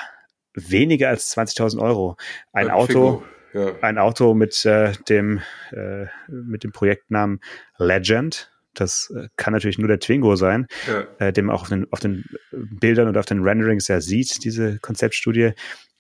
weniger 0.54 1.10
als 1.10 1.36
20.000 1.36 1.82
Euro. 1.82 2.18
Ein, 2.52 2.68
ein 2.68 2.72
Auto, 2.72 3.24
ja. 3.54 3.74
ein 3.82 3.98
Auto 3.98 4.34
mit 4.34 4.66
äh, 4.66 4.94
dem 5.10 5.42
äh, 5.72 6.06
mit 6.28 6.64
dem 6.64 6.72
Projektnamen 6.72 7.40
Legend. 7.78 8.52
Das 8.74 9.14
äh, 9.16 9.28
kann 9.36 9.54
natürlich 9.54 9.80
nur 9.80 9.88
der 9.88 10.00
Twingo 10.00 10.36
sein, 10.36 10.68
ja. 10.88 11.28
äh, 11.28 11.34
dem 11.34 11.50
auch 11.50 11.64
auf 11.64 11.70
den, 11.70 11.92
auf 11.92 12.00
den 12.00 12.26
Bildern 12.52 13.08
und 13.08 13.18
auf 13.18 13.26
den 13.26 13.44
Renderings 13.44 13.88
ja 13.88 14.00
sieht, 14.00 14.44
diese 14.46 14.80
Konzeptstudie. 14.80 15.52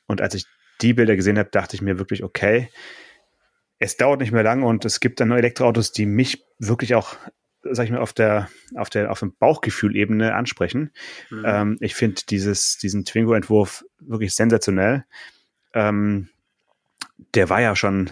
Und 0.08 0.22
als 0.22 0.36
ich 0.36 0.46
die 0.82 0.94
Bilder 0.94 1.16
gesehen 1.16 1.38
habe, 1.38 1.50
dachte 1.52 1.76
ich 1.76 1.82
mir 1.82 2.00
wirklich, 2.00 2.24
okay, 2.24 2.70
es 3.82 3.98
dauert 3.98 4.22
nicht 4.22 4.32
mehr 4.32 4.44
lang 4.44 4.62
und 4.62 4.86
es 4.86 5.00
gibt 5.00 5.20
dann 5.20 5.30
neue 5.30 5.40
Elektroautos, 5.40 5.92
die 5.92 6.06
mich 6.06 6.46
wirklich 6.60 6.94
auch, 6.94 7.16
sag 7.64 7.86
ich 7.86 7.92
mal, 7.92 8.00
auf 8.00 8.14
der, 8.14 8.48
auf 8.76 8.92
der, 8.92 9.12
auf 9.12 9.20
dem 9.20 9.36
Bauchgefühl-Ebene 9.36 10.36
ansprechen. 10.36 10.92
Mhm. 11.32 11.44
Ähm, 11.48 11.78
ich 11.80 11.96
finde 11.96 12.22
dieses, 12.30 12.78
diesen 12.78 13.06
Twingo-Entwurf 13.06 13.84
wirklich 14.00 14.36
sensationell. 14.36 15.04
Ähm, 15.74 16.30
der 17.34 17.50
war 17.50 17.60
ja 17.60 17.76
schon, 17.76 18.12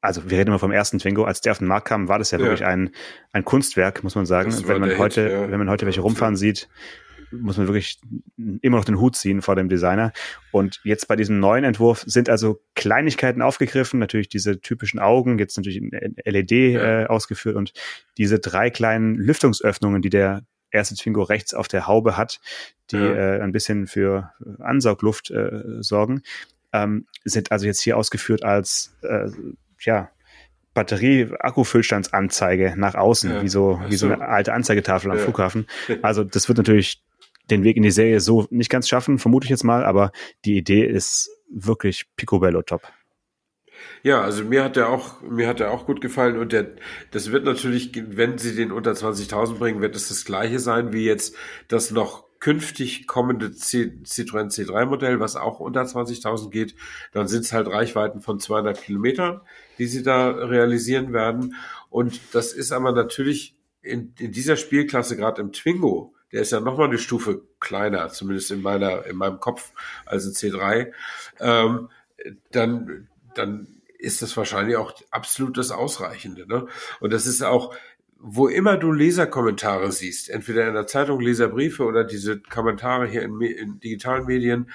also 0.00 0.30
wir 0.30 0.38
reden 0.38 0.48
immer 0.48 0.58
vom 0.58 0.72
ersten 0.72 0.98
Twingo, 0.98 1.24
als 1.24 1.42
der 1.42 1.52
auf 1.52 1.58
den 1.58 1.68
Markt 1.68 1.86
kam, 1.86 2.08
war 2.08 2.18
das 2.18 2.30
ja, 2.30 2.38
ja. 2.38 2.44
wirklich 2.44 2.64
ein, 2.64 2.90
ein 3.30 3.44
Kunstwerk, 3.44 4.04
muss 4.04 4.14
man 4.14 4.24
sagen. 4.24 4.54
Wenn 4.66 4.80
man 4.80 4.96
heute, 4.96 5.22
Hit, 5.22 5.32
ja. 5.32 5.50
wenn 5.50 5.58
man 5.58 5.68
heute 5.68 5.84
welche 5.84 6.00
rumfahren 6.00 6.36
sieht, 6.36 6.70
muss 7.30 7.56
man 7.56 7.66
wirklich 7.66 7.98
immer 8.62 8.76
noch 8.76 8.84
den 8.84 9.00
Hut 9.00 9.16
ziehen 9.16 9.42
vor 9.42 9.56
dem 9.56 9.68
Designer. 9.68 10.12
Und 10.52 10.80
jetzt 10.84 11.08
bei 11.08 11.16
diesem 11.16 11.40
neuen 11.40 11.64
Entwurf 11.64 12.04
sind 12.06 12.28
also 12.28 12.60
Kleinigkeiten 12.74 13.42
aufgegriffen, 13.42 14.00
natürlich 14.00 14.28
diese 14.28 14.60
typischen 14.60 15.00
Augen, 15.00 15.38
jetzt 15.38 15.56
natürlich 15.56 15.78
in 15.78 15.90
LED 16.24 16.52
äh, 16.52 17.06
ausgeführt 17.06 17.56
und 17.56 17.72
diese 18.18 18.38
drei 18.38 18.70
kleinen 18.70 19.16
Lüftungsöffnungen, 19.16 20.02
die 20.02 20.10
der 20.10 20.42
erste 20.70 20.96
Twingo 20.96 21.22
rechts 21.22 21.54
auf 21.54 21.68
der 21.68 21.86
Haube 21.86 22.16
hat, 22.16 22.40
die 22.90 22.96
ja. 22.96 23.36
äh, 23.36 23.40
ein 23.40 23.52
bisschen 23.52 23.86
für 23.86 24.32
Ansaugluft 24.58 25.30
äh, 25.30 25.62
sorgen, 25.80 26.22
ähm, 26.72 27.06
sind 27.24 27.52
also 27.52 27.66
jetzt 27.66 27.80
hier 27.80 27.96
ausgeführt 27.96 28.44
als 28.44 28.96
äh, 29.02 29.30
ja 29.80 30.10
Batterie-Akkufüllstandsanzeige 30.74 32.74
nach 32.76 32.96
außen, 32.96 33.30
ja. 33.30 33.42
wie 33.42 33.48
so, 33.48 33.80
wie 33.88 33.96
so 33.96 34.06
eine 34.06 34.26
alte 34.26 34.52
Anzeigetafel 34.52 35.10
am 35.10 35.18
ja. 35.18 35.22
Flughafen. 35.22 35.66
Also 36.02 36.24
das 36.24 36.48
wird 36.48 36.58
natürlich 36.58 37.00
den 37.50 37.64
Weg 37.64 37.76
in 37.76 37.82
die 37.82 37.90
Serie 37.90 38.20
so 38.20 38.46
nicht 38.50 38.70
ganz 38.70 38.88
schaffen, 38.88 39.18
vermute 39.18 39.44
ich 39.44 39.50
jetzt 39.50 39.64
mal, 39.64 39.84
aber 39.84 40.12
die 40.44 40.56
Idee 40.56 40.84
ist 40.84 41.30
wirklich 41.48 42.06
picobello 42.16 42.62
top. 42.62 42.82
Ja, 44.02 44.20
also 44.22 44.44
mir 44.44 44.64
hat 44.64 44.76
der 44.76 44.88
auch, 44.88 45.20
mir 45.22 45.48
hat 45.48 45.60
er 45.60 45.70
auch 45.70 45.86
gut 45.86 46.00
gefallen 46.00 46.38
und 46.38 46.52
der, 46.52 46.72
das 47.10 47.32
wird 47.32 47.44
natürlich, 47.44 47.90
wenn 47.94 48.38
sie 48.38 48.54
den 48.54 48.72
unter 48.72 48.92
20.000 48.92 49.58
bringen, 49.58 49.80
wird 49.80 49.96
es 49.96 50.08
das 50.08 50.24
gleiche 50.24 50.58
sein 50.58 50.92
wie 50.92 51.04
jetzt 51.04 51.34
das 51.68 51.90
noch 51.90 52.24
künftig 52.44 53.06
kommende 53.06 53.52
C 53.52 53.94
Citroën 54.04 54.50
C3 54.50 54.84
Modell, 54.84 55.18
was 55.18 55.34
auch 55.34 55.60
unter 55.60 55.82
20.000 55.82 56.50
geht. 56.50 56.74
Dann 57.12 57.26
sind 57.26 57.46
es 57.46 57.54
halt 57.54 57.68
Reichweiten 57.68 58.20
von 58.20 58.38
200 58.38 58.82
Kilometern, 58.82 59.40
die 59.78 59.86
sie 59.86 60.02
da 60.02 60.28
realisieren 60.28 61.14
werden. 61.14 61.54
Und 61.88 62.20
das 62.32 62.52
ist 62.52 62.72
aber 62.72 62.92
natürlich 62.92 63.56
in, 63.80 64.12
in 64.18 64.32
dieser 64.32 64.56
Spielklasse, 64.56 65.16
gerade 65.16 65.40
im 65.40 65.52
Twingo, 65.52 66.12
der 66.32 66.42
ist 66.42 66.52
ja 66.52 66.60
nochmal 66.60 66.88
eine 66.88 66.98
Stufe 66.98 67.42
kleiner, 67.60 68.08
zumindest 68.08 68.50
in 68.50 68.62
meiner, 68.62 69.06
in 69.06 69.16
meinem 69.16 69.40
Kopf, 69.40 69.72
als 70.06 70.26
ein 70.26 70.32
C3, 70.32 70.92
ähm, 71.40 71.88
dann, 72.50 73.08
dann 73.34 73.68
ist 73.98 74.22
das 74.22 74.36
wahrscheinlich 74.36 74.76
auch 74.76 74.92
absolut 75.10 75.56
das 75.56 75.70
Ausreichende. 75.70 76.46
Ne? 76.46 76.66
Und 77.00 77.12
das 77.12 77.26
ist 77.26 77.42
auch, 77.42 77.74
wo 78.18 78.48
immer 78.48 78.76
du 78.76 78.90
Leserkommentare 78.90 79.92
siehst, 79.92 80.30
entweder 80.30 80.66
in 80.66 80.74
der 80.74 80.86
Zeitung 80.86 81.20
Leserbriefe 81.20 81.84
oder 81.84 82.04
diese 82.04 82.40
Kommentare 82.40 83.06
hier 83.06 83.22
in, 83.22 83.40
in 83.40 83.80
digitalen 83.80 84.26
Medien, 84.26 84.70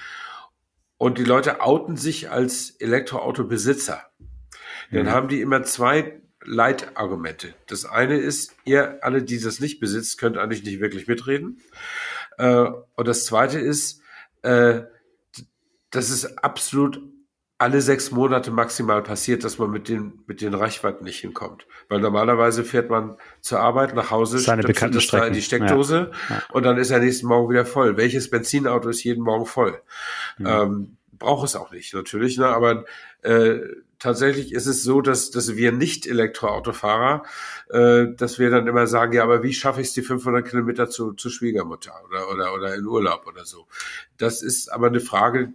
und 1.00 1.16
die 1.16 1.24
Leute 1.24 1.62
outen 1.62 1.96
sich 1.96 2.30
als 2.30 2.72
Elektroautobesitzer, 2.78 4.02
dann 4.90 5.06
mhm. 5.06 5.10
haben 5.10 5.28
die 5.28 5.40
immer 5.40 5.62
zwei 5.62 6.20
Leitargumente. 6.42 7.54
Das 7.66 7.84
eine 7.84 8.16
ist, 8.16 8.54
ihr 8.64 8.98
alle, 9.02 9.22
die 9.22 9.38
das 9.38 9.60
nicht 9.60 9.78
besitzt, 9.80 10.18
könnt 10.18 10.38
eigentlich 10.38 10.64
nicht 10.64 10.80
wirklich 10.80 11.06
mitreden. 11.06 11.60
Äh, 12.38 12.66
und 12.96 13.08
das 13.08 13.26
zweite 13.26 13.58
ist, 13.58 14.00
äh, 14.42 14.82
das 15.90 16.10
ist 16.10 16.42
absolut 16.42 17.00
alle 17.60 17.82
sechs 17.82 18.10
Monate 18.10 18.50
maximal 18.50 19.02
passiert, 19.02 19.44
dass 19.44 19.58
man 19.58 19.70
mit 19.70 19.90
den, 19.90 20.24
mit 20.26 20.40
den 20.40 20.54
Reichweiten 20.54 21.04
nicht 21.04 21.20
hinkommt. 21.20 21.66
Weil 21.90 22.00
normalerweise 22.00 22.64
fährt 22.64 22.88
man 22.88 23.18
zur 23.42 23.60
Arbeit 23.60 23.94
nach 23.94 24.10
Hause, 24.10 24.38
Seine 24.38 24.62
bekannten 24.62 24.94
das 24.94 25.08
da 25.08 25.26
in 25.26 25.34
die 25.34 25.42
Steckdose 25.42 26.10
ja. 26.30 26.36
Ja. 26.36 26.42
und 26.52 26.62
dann 26.62 26.78
ist 26.78 26.90
er 26.90 27.00
nächsten 27.00 27.26
Morgen 27.26 27.50
wieder 27.50 27.66
voll. 27.66 27.98
Welches 27.98 28.30
Benzinauto 28.30 28.88
ist 28.88 29.04
jeden 29.04 29.22
Morgen 29.22 29.44
voll? 29.44 29.78
Mhm. 30.38 30.46
Ähm, 30.46 30.96
braucht 31.12 31.44
es 31.44 31.54
auch 31.54 31.70
nicht, 31.70 31.92
natürlich, 31.92 32.38
ne? 32.38 32.46
aber 32.46 32.86
äh, 33.20 33.58
tatsächlich 34.00 34.52
ist 34.52 34.66
es 34.66 34.82
so, 34.82 35.00
dass, 35.00 35.30
dass 35.30 35.54
wir 35.54 35.70
nicht 35.70 36.06
Elektroautofahrer, 36.06 37.22
äh, 37.68 38.06
dass 38.16 38.40
wir 38.40 38.50
dann 38.50 38.66
immer 38.66 38.88
sagen, 38.88 39.12
ja, 39.12 39.22
aber 39.22 39.44
wie 39.44 39.52
schaffe 39.52 39.80
ich 39.80 39.88
es 39.88 39.92
die 39.92 40.02
500 40.02 40.48
Kilometer 40.48 40.90
zu, 40.90 41.12
zu 41.12 41.30
Schwiegermutter 41.30 41.92
oder, 42.08 42.30
oder, 42.30 42.54
oder 42.54 42.74
in 42.74 42.86
Urlaub 42.86 43.26
oder 43.28 43.44
so? 43.44 43.68
Das 44.18 44.42
ist 44.42 44.72
aber 44.72 44.88
eine 44.88 45.00
Frage, 45.00 45.52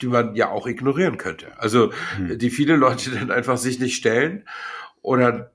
die 0.00 0.06
man 0.06 0.36
ja 0.36 0.50
auch 0.50 0.66
ignorieren 0.66 1.16
könnte. 1.16 1.58
Also 1.58 1.92
hm. 2.16 2.38
die 2.38 2.50
viele 2.50 2.76
Leute 2.76 3.10
dann 3.18 3.32
einfach 3.32 3.56
sich 3.56 3.80
nicht 3.80 3.96
stellen 3.96 4.46
oder 5.02 5.50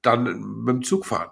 dann 0.00 0.40
mit 0.64 0.74
dem 0.76 0.82
Zug 0.82 1.04
fahren. 1.04 1.30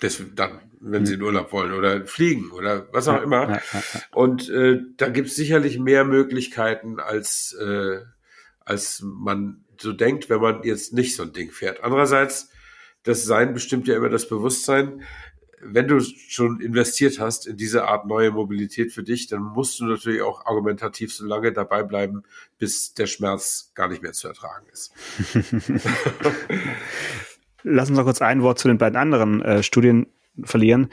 Das, 0.00 0.20
dann, 0.34 0.60
wenn 0.80 1.00
hm. 1.00 1.06
sie 1.06 1.14
in 1.14 1.22
Urlaub 1.22 1.52
wollen 1.52 1.72
oder 1.72 2.06
fliegen 2.06 2.52
oder 2.52 2.86
was 2.92 3.08
auch 3.08 3.16
ja, 3.16 3.22
immer. 3.22 3.48
Ja, 3.48 3.60
ja, 3.72 3.82
Und 4.12 4.48
äh, 4.50 4.80
da 4.96 5.08
gibt 5.08 5.28
es 5.28 5.36
sicherlich 5.36 5.80
mehr 5.80 6.04
Möglichkeiten, 6.04 7.00
als, 7.00 7.54
äh, 7.54 8.00
als 8.64 9.02
man 9.02 9.64
so 9.78 9.92
denkt, 9.92 10.30
wenn 10.30 10.40
man 10.40 10.62
jetzt 10.62 10.92
nicht 10.92 11.16
so 11.16 11.22
ein 11.22 11.32
Ding 11.32 11.50
fährt. 11.50 11.82
Andererseits, 11.82 12.50
das 13.02 13.24
Sein 13.24 13.54
bestimmt 13.54 13.88
ja 13.88 13.96
immer 13.96 14.08
das 14.08 14.28
Bewusstsein 14.28 15.02
wenn 15.62 15.86
du 15.86 16.00
schon 16.00 16.60
investiert 16.60 17.20
hast 17.20 17.46
in 17.46 17.56
diese 17.56 17.86
Art 17.86 18.06
neue 18.06 18.32
Mobilität 18.32 18.92
für 18.92 19.04
dich, 19.04 19.28
dann 19.28 19.42
musst 19.42 19.78
du 19.78 19.84
natürlich 19.84 20.22
auch 20.22 20.44
argumentativ 20.44 21.14
so 21.14 21.24
lange 21.24 21.52
dabei 21.52 21.84
bleiben, 21.84 22.24
bis 22.58 22.94
der 22.94 23.06
Schmerz 23.06 23.70
gar 23.74 23.88
nicht 23.88 24.02
mehr 24.02 24.12
zu 24.12 24.28
ertragen 24.28 24.66
ist. 24.72 24.92
Lass 27.62 27.88
uns 27.88 27.96
noch 27.96 28.04
kurz 28.04 28.20
ein 28.20 28.42
Wort 28.42 28.58
zu 28.58 28.66
den 28.66 28.78
beiden 28.78 28.96
anderen 28.96 29.40
äh, 29.42 29.62
Studien 29.62 30.08
verlieren. 30.42 30.88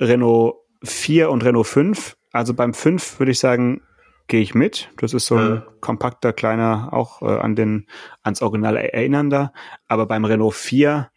Renault 0.00 0.56
4 0.84 1.28
und 1.30 1.44
Renault 1.44 1.66
5. 1.66 2.16
Also 2.32 2.54
beim 2.54 2.72
5 2.72 3.18
würde 3.18 3.32
ich 3.32 3.38
sagen, 3.38 3.82
gehe 4.28 4.40
ich 4.40 4.54
mit. 4.54 4.90
Das 4.98 5.14
ist 5.14 5.26
so 5.26 5.36
ein 5.36 5.56
äh. 5.58 5.60
kompakter, 5.80 6.32
kleiner, 6.32 6.90
auch 6.92 7.22
äh, 7.22 7.26
an 7.26 7.56
den, 7.56 7.86
ans 8.22 8.42
Original 8.42 8.76
erinnernder. 8.76 9.52
Aber 9.88 10.06
beim 10.06 10.24
Renault 10.24 10.54
4 10.54 11.10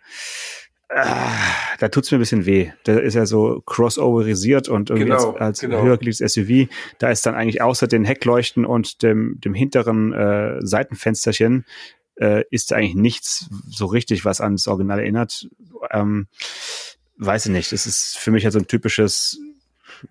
Ah, 0.93 1.31
da 1.79 1.87
tut's 1.87 2.11
mir 2.11 2.17
ein 2.17 2.19
bisschen 2.19 2.45
weh. 2.45 2.71
Da 2.83 2.97
ist 2.97 3.13
ja 3.13 3.25
so 3.25 3.63
crossoverisiert 3.65 4.67
und 4.67 4.89
irgendwie 4.89 5.09
genau, 5.09 5.31
als, 5.31 5.41
als 5.41 5.59
genau. 5.61 5.83
höher 5.83 5.97
gelegtes 5.97 6.33
SUV, 6.33 6.67
da 6.99 7.09
ist 7.09 7.25
dann 7.25 7.33
eigentlich 7.33 7.61
außer 7.61 7.87
den 7.87 8.03
Heckleuchten 8.03 8.65
und 8.65 9.01
dem, 9.01 9.39
dem 9.39 9.53
hinteren 9.53 10.11
äh, 10.11 10.57
Seitenfensterchen 10.59 11.65
äh, 12.15 12.43
ist 12.51 12.73
eigentlich 12.73 12.95
nichts 12.95 13.49
so 13.69 13.85
richtig, 13.85 14.25
was 14.25 14.41
ans 14.41 14.67
Original 14.67 14.99
erinnert. 14.99 15.47
Ähm, 15.91 16.27
weiß 17.17 17.45
ich 17.45 17.51
nicht. 17.53 17.71
Es 17.71 17.85
ist 17.85 18.17
für 18.17 18.31
mich 18.31 18.43
halt 18.43 18.53
so 18.53 18.59
ein 18.59 18.67
typisches 18.67 19.39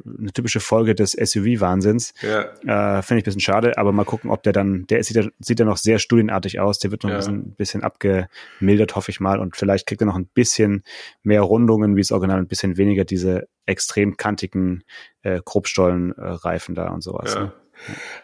eine 0.04 0.32
typische 0.32 0.60
Folge 0.60 0.94
des 0.94 1.12
SUV-Wahnsinns. 1.12 2.14
Ja. 2.22 2.98
Äh, 2.98 3.02
Finde 3.02 3.18
ich 3.18 3.22
ein 3.22 3.24
bisschen 3.24 3.40
schade, 3.40 3.78
aber 3.78 3.92
mal 3.92 4.04
gucken, 4.04 4.30
ob 4.30 4.42
der 4.42 4.52
dann, 4.52 4.86
der 4.86 5.02
sieht 5.04 5.16
ja, 5.16 5.24
sieht 5.38 5.58
ja 5.58 5.64
noch 5.64 5.76
sehr 5.76 5.98
studienartig 5.98 6.60
aus, 6.60 6.78
der 6.78 6.90
wird 6.90 7.04
noch 7.04 7.10
ja. 7.10 7.16
ein 7.16 7.54
bisschen, 7.54 7.54
bisschen 7.54 7.82
abgemildert, 7.82 8.96
hoffe 8.96 9.10
ich 9.10 9.20
mal, 9.20 9.38
und 9.38 9.56
vielleicht 9.56 9.86
kriegt 9.86 10.02
er 10.02 10.06
noch 10.06 10.16
ein 10.16 10.26
bisschen 10.26 10.84
mehr 11.22 11.42
Rundungen, 11.42 11.96
wie 11.96 12.00
das 12.00 12.12
Original, 12.12 12.38
ein 12.38 12.48
bisschen 12.48 12.76
weniger 12.76 13.04
diese 13.04 13.48
extrem 13.66 14.16
kantigen 14.16 14.84
äh, 15.22 15.40
Grobstollenreifen 15.44 16.74
äh, 16.74 16.76
da 16.76 16.88
und 16.88 17.02
sowas. 17.02 17.34
Ja. 17.34 17.40
Ne? 17.40 17.52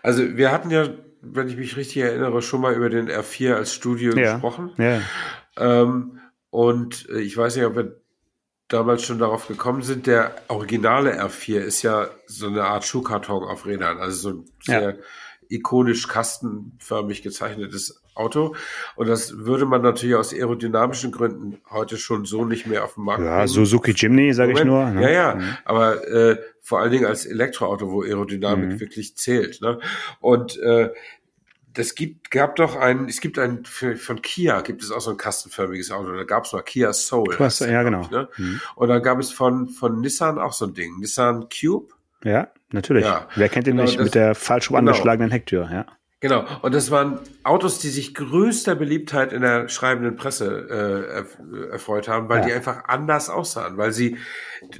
Also 0.02 0.36
wir 0.36 0.52
hatten 0.52 0.70
ja, 0.70 0.88
wenn 1.22 1.48
ich 1.48 1.56
mich 1.56 1.76
richtig 1.76 1.98
erinnere, 1.98 2.42
schon 2.42 2.60
mal 2.60 2.74
über 2.74 2.90
den 2.90 3.08
R4 3.08 3.54
als 3.54 3.72
Studio 3.72 4.12
gesprochen. 4.14 4.72
Ja. 4.78 5.00
Ähm, 5.56 6.18
und 6.50 7.08
äh, 7.10 7.20
ich 7.20 7.36
weiß 7.36 7.56
nicht, 7.56 7.64
ob 7.64 7.76
wir 7.76 8.00
damals 8.68 9.04
schon 9.04 9.18
darauf 9.18 9.48
gekommen 9.48 9.82
sind, 9.82 10.06
der 10.06 10.34
originale 10.48 11.20
R4 11.22 11.58
ist 11.58 11.82
ja 11.82 12.08
so 12.26 12.48
eine 12.48 12.64
Art 12.64 12.84
Schuhkarton 12.84 13.44
auf 13.44 13.66
Rädern, 13.66 13.98
also 13.98 14.16
so 14.16 14.28
ein 14.30 14.44
sehr 14.60 14.90
ja. 14.90 14.96
ikonisch 15.48 16.08
kastenförmig 16.08 17.22
gezeichnetes 17.22 18.02
Auto. 18.16 18.56
Und 18.96 19.08
das 19.08 19.36
würde 19.38 19.66
man 19.66 19.82
natürlich 19.82 20.16
aus 20.16 20.32
aerodynamischen 20.32 21.12
Gründen 21.12 21.58
heute 21.70 21.96
schon 21.98 22.24
so 22.24 22.44
nicht 22.44 22.66
mehr 22.66 22.82
auf 22.82 22.94
dem 22.94 23.04
Markt 23.04 23.22
Ja, 23.22 23.36
bringen. 23.36 23.48
Suzuki 23.48 23.92
Jimny, 23.92 24.32
sage 24.32 24.52
ich 24.52 24.64
nur. 24.64 24.90
Ne? 24.90 25.02
Ja, 25.02 25.10
ja, 25.10 25.34
mhm. 25.34 25.56
aber 25.64 26.08
äh, 26.08 26.38
vor 26.60 26.80
allen 26.80 26.90
Dingen 26.90 27.06
als 27.06 27.26
Elektroauto, 27.26 27.90
wo 27.90 28.02
Aerodynamik 28.02 28.70
mhm. 28.70 28.80
wirklich 28.80 29.16
zählt. 29.16 29.60
Ne? 29.60 29.78
Und 30.20 30.58
äh, 30.58 30.90
das 31.76 31.94
gibt, 31.94 32.30
gab 32.30 32.56
doch 32.56 32.74
ein, 32.74 33.06
es 33.06 33.20
gibt 33.20 33.38
ein, 33.38 33.64
von 33.64 34.22
Kia 34.22 34.62
gibt 34.62 34.82
es 34.82 34.90
auch 34.90 35.00
so 35.00 35.10
ein 35.10 35.18
kastenförmiges 35.18 35.90
Auto, 35.90 36.10
da 36.12 36.24
gab 36.24 36.44
es 36.44 36.52
mal 36.52 36.62
Kia 36.62 36.92
Soul. 36.92 37.34
Was, 37.38 37.60
ja, 37.60 37.82
genau. 37.82 38.00
Ich, 38.00 38.10
ne? 38.10 38.28
mhm. 38.36 38.60
Und 38.76 38.88
dann 38.88 39.02
gab 39.02 39.18
es 39.18 39.30
von, 39.30 39.68
von 39.68 40.00
Nissan 40.00 40.38
auch 40.38 40.54
so 40.54 40.66
ein 40.66 40.74
Ding, 40.74 40.98
Nissan 40.98 41.48
Cube. 41.50 41.92
Ja, 42.24 42.48
natürlich. 42.72 43.04
Ja. 43.04 43.28
Wer 43.34 43.48
kennt 43.50 43.66
den 43.66 43.76
genau, 43.76 43.84
nicht 43.84 43.98
das, 43.98 44.04
mit 44.04 44.14
der 44.14 44.34
falsch 44.34 44.68
genau. 44.68 44.78
angeschlagenen 44.78 45.30
Hecktür, 45.30 45.68
ja. 45.70 45.86
Genau, 46.20 46.46
und 46.62 46.74
das 46.74 46.90
waren 46.90 47.20
Autos, 47.42 47.78
die 47.78 47.90
sich 47.90 48.14
größter 48.14 48.74
Beliebtheit 48.74 49.34
in 49.34 49.42
der 49.42 49.68
schreibenden 49.68 50.16
Presse 50.16 51.26
äh, 51.50 51.70
erfreut 51.72 52.08
haben, 52.08 52.30
weil 52.30 52.40
ja. 52.40 52.46
die 52.46 52.52
einfach 52.54 52.84
anders 52.86 53.28
aussahen, 53.28 53.76
weil 53.76 53.92
sie, 53.92 54.16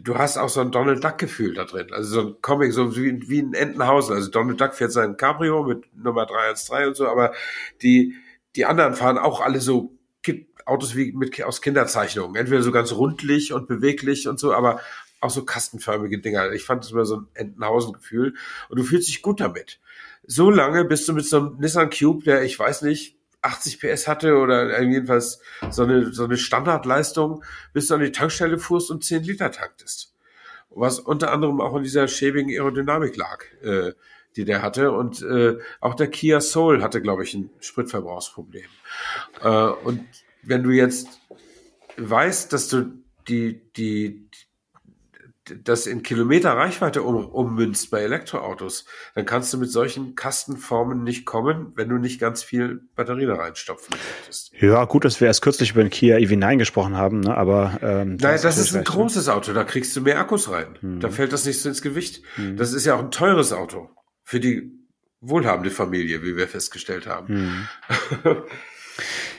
du 0.01 0.17
hast 0.17 0.39
auch 0.39 0.49
so 0.49 0.63
ein 0.63 0.73
Donald 0.73 1.05
Duck-Gefühl 1.05 1.53
da 1.53 1.65
drin, 1.65 1.93
also 1.93 2.09
so 2.09 2.29
ein 2.29 2.37
Comic, 2.41 2.73
so 2.73 2.97
wie, 2.97 3.29
wie 3.29 3.43
ein 3.43 3.53
Entenhausen, 3.53 4.15
also 4.15 4.31
Donald 4.31 4.59
Duck 4.59 4.75
fährt 4.75 4.93
sein 4.93 5.19
Cabrio 5.19 5.63
mit 5.63 5.85
Nummer 5.95 6.25
313 6.25 6.89
und 6.89 6.97
so, 6.97 7.07
aber 7.07 7.35
die, 7.83 8.15
die 8.57 8.65
anderen 8.65 8.95
fahren 8.95 9.19
auch 9.19 9.43
alle 9.43 9.61
so 9.61 9.93
Autos 10.65 10.97
wie 10.97 11.13
mit, 11.13 11.43
aus 11.45 11.61
Kinderzeichnungen, 11.61 12.35
entweder 12.35 12.63
so 12.63 12.73
ganz 12.73 12.93
rundlich 12.93 13.53
und 13.53 13.69
beweglich 13.69 14.27
und 14.27 14.41
so, 14.41 14.55
aber 14.55 14.81
auch 15.21 15.31
so 15.31 15.45
kastenförmige 15.45 16.19
Dinger. 16.19 16.51
Ich 16.53 16.65
fand 16.65 16.83
das 16.83 16.93
immer 16.93 17.05
so 17.05 17.19
ein 17.19 17.29
Entenhausen-Gefühl. 17.35 18.35
Und 18.69 18.79
du 18.79 18.85
fühlst 18.85 19.09
dich 19.09 19.23
gut 19.23 19.41
damit 19.41 19.81
so 20.27 20.51
lange, 20.51 20.85
bis 20.85 21.07
du 21.07 21.13
mit 21.13 21.27
so 21.27 21.39
einem 21.39 21.57
Nissan 21.59 21.91
Cube, 21.91 22.25
der 22.25 22.43
ich 22.43 22.59
weiß 22.59 22.83
nicht, 22.83 23.17
80 23.43 23.81
PS 23.81 24.09
hatte 24.09 24.37
oder 24.37 24.81
jedenfalls 24.83 25.41
so 25.71 25.85
eine, 25.85 26.13
so 26.13 26.25
eine 26.25 26.37
Standardleistung, 26.37 27.45
bis 27.73 27.89
du 27.89 27.95
an 27.95 28.01
die 28.01 28.13
Tankstelle 28.13 28.59
fuhrst 28.59 28.91
und 28.91 29.05
10 29.05 29.23
Liter 29.23 29.51
tanktest. 29.51 30.13
was 30.71 30.99
unter 30.99 31.33
anderem 31.33 31.61
auch 31.61 31.77
in 31.77 31.85
dieser 31.85 32.09
schäbigen 32.09 32.51
Aerodynamik 32.51 33.17
lag, 33.17 33.45
äh, 33.63 33.93
die 34.35 34.45
der 34.45 34.63
hatte. 34.63 34.93
Und 34.93 35.23
äh, 35.23 35.59
auch 35.81 35.95
der 35.95 36.09
Kia 36.09 36.41
Soul 36.41 36.83
hatte, 36.83 37.01
glaube 37.01 37.23
ich, 37.25 37.35
ein 37.35 37.51
Spritverbrauchsproblem. 37.61 38.67
Äh, 39.43 39.49
und 39.49 40.05
wenn 40.43 40.63
du 40.63 40.71
jetzt 40.71 41.09
weißt, 41.97 42.53
dass 42.53 42.69
du 42.69 43.03
die, 43.29 43.63
die, 43.77 44.26
das 45.65 45.87
in 45.87 46.03
Kilometer 46.03 46.53
Reichweite 46.53 47.03
um, 47.03 47.27
ummünzt 47.27 47.91
bei 47.91 48.01
Elektroautos, 48.01 48.85
dann 49.15 49.25
kannst 49.25 49.53
du 49.53 49.59
mit 49.59 49.71
solchen 49.71 50.15
Kastenformen 50.15 51.03
nicht 51.03 51.25
kommen, 51.25 51.73
wenn 51.77 51.89
du 51.89 51.97
nicht 51.97 52.21
ganz 52.21 52.43
viel 52.43 52.83
Batterie 52.95 53.27
da 53.27 53.35
reinstopfen 53.35 53.97
möchtest. 53.97 54.53
Ja, 54.61 54.85
gut, 54.85 55.05
dass 55.05 55.21
wir 55.21 55.29
erst 55.29 55.43
kürzlich 55.43 55.73
über 55.73 55.83
den 55.83 55.91
Kia 55.91 56.17
EV9 56.17 56.59
gesprochen 56.59 56.97
haben, 56.97 57.21
ne? 57.21 57.37
aber 57.37 57.79
ähm, 57.83 58.17
Nein, 58.21 58.39
das 58.43 58.59
ist 58.59 58.75
ein 58.75 58.79
ne? 58.79 58.85
großes 58.85 59.29
Auto, 59.29 59.53
da 59.53 59.65
kriegst 59.65 59.95
du 59.97 60.01
mehr 60.01 60.19
Akkus 60.19 60.51
rein. 60.51 60.77
Hm. 60.81 61.01
Da 61.01 61.11
fällt 61.11 61.33
das 61.33 61.45
nicht 61.45 61.61
so 61.61 61.69
ins 61.69 61.83
Gewicht. 61.83 62.23
Hm. 62.37 62.57
Das 62.57 62.73
ist 62.73 62.85
ja 62.85 62.95
auch 62.95 63.01
ein 63.01 63.11
teures 63.11 63.53
Auto 63.53 63.91
für 64.23 64.41
die 64.41 64.73
wohlhabende 65.21 65.71
Familie, 65.71 66.23
wie 66.23 66.37
wir 66.37 66.49
festgestellt 66.49 67.07
haben. 67.07 67.29
Hm. 67.29 67.69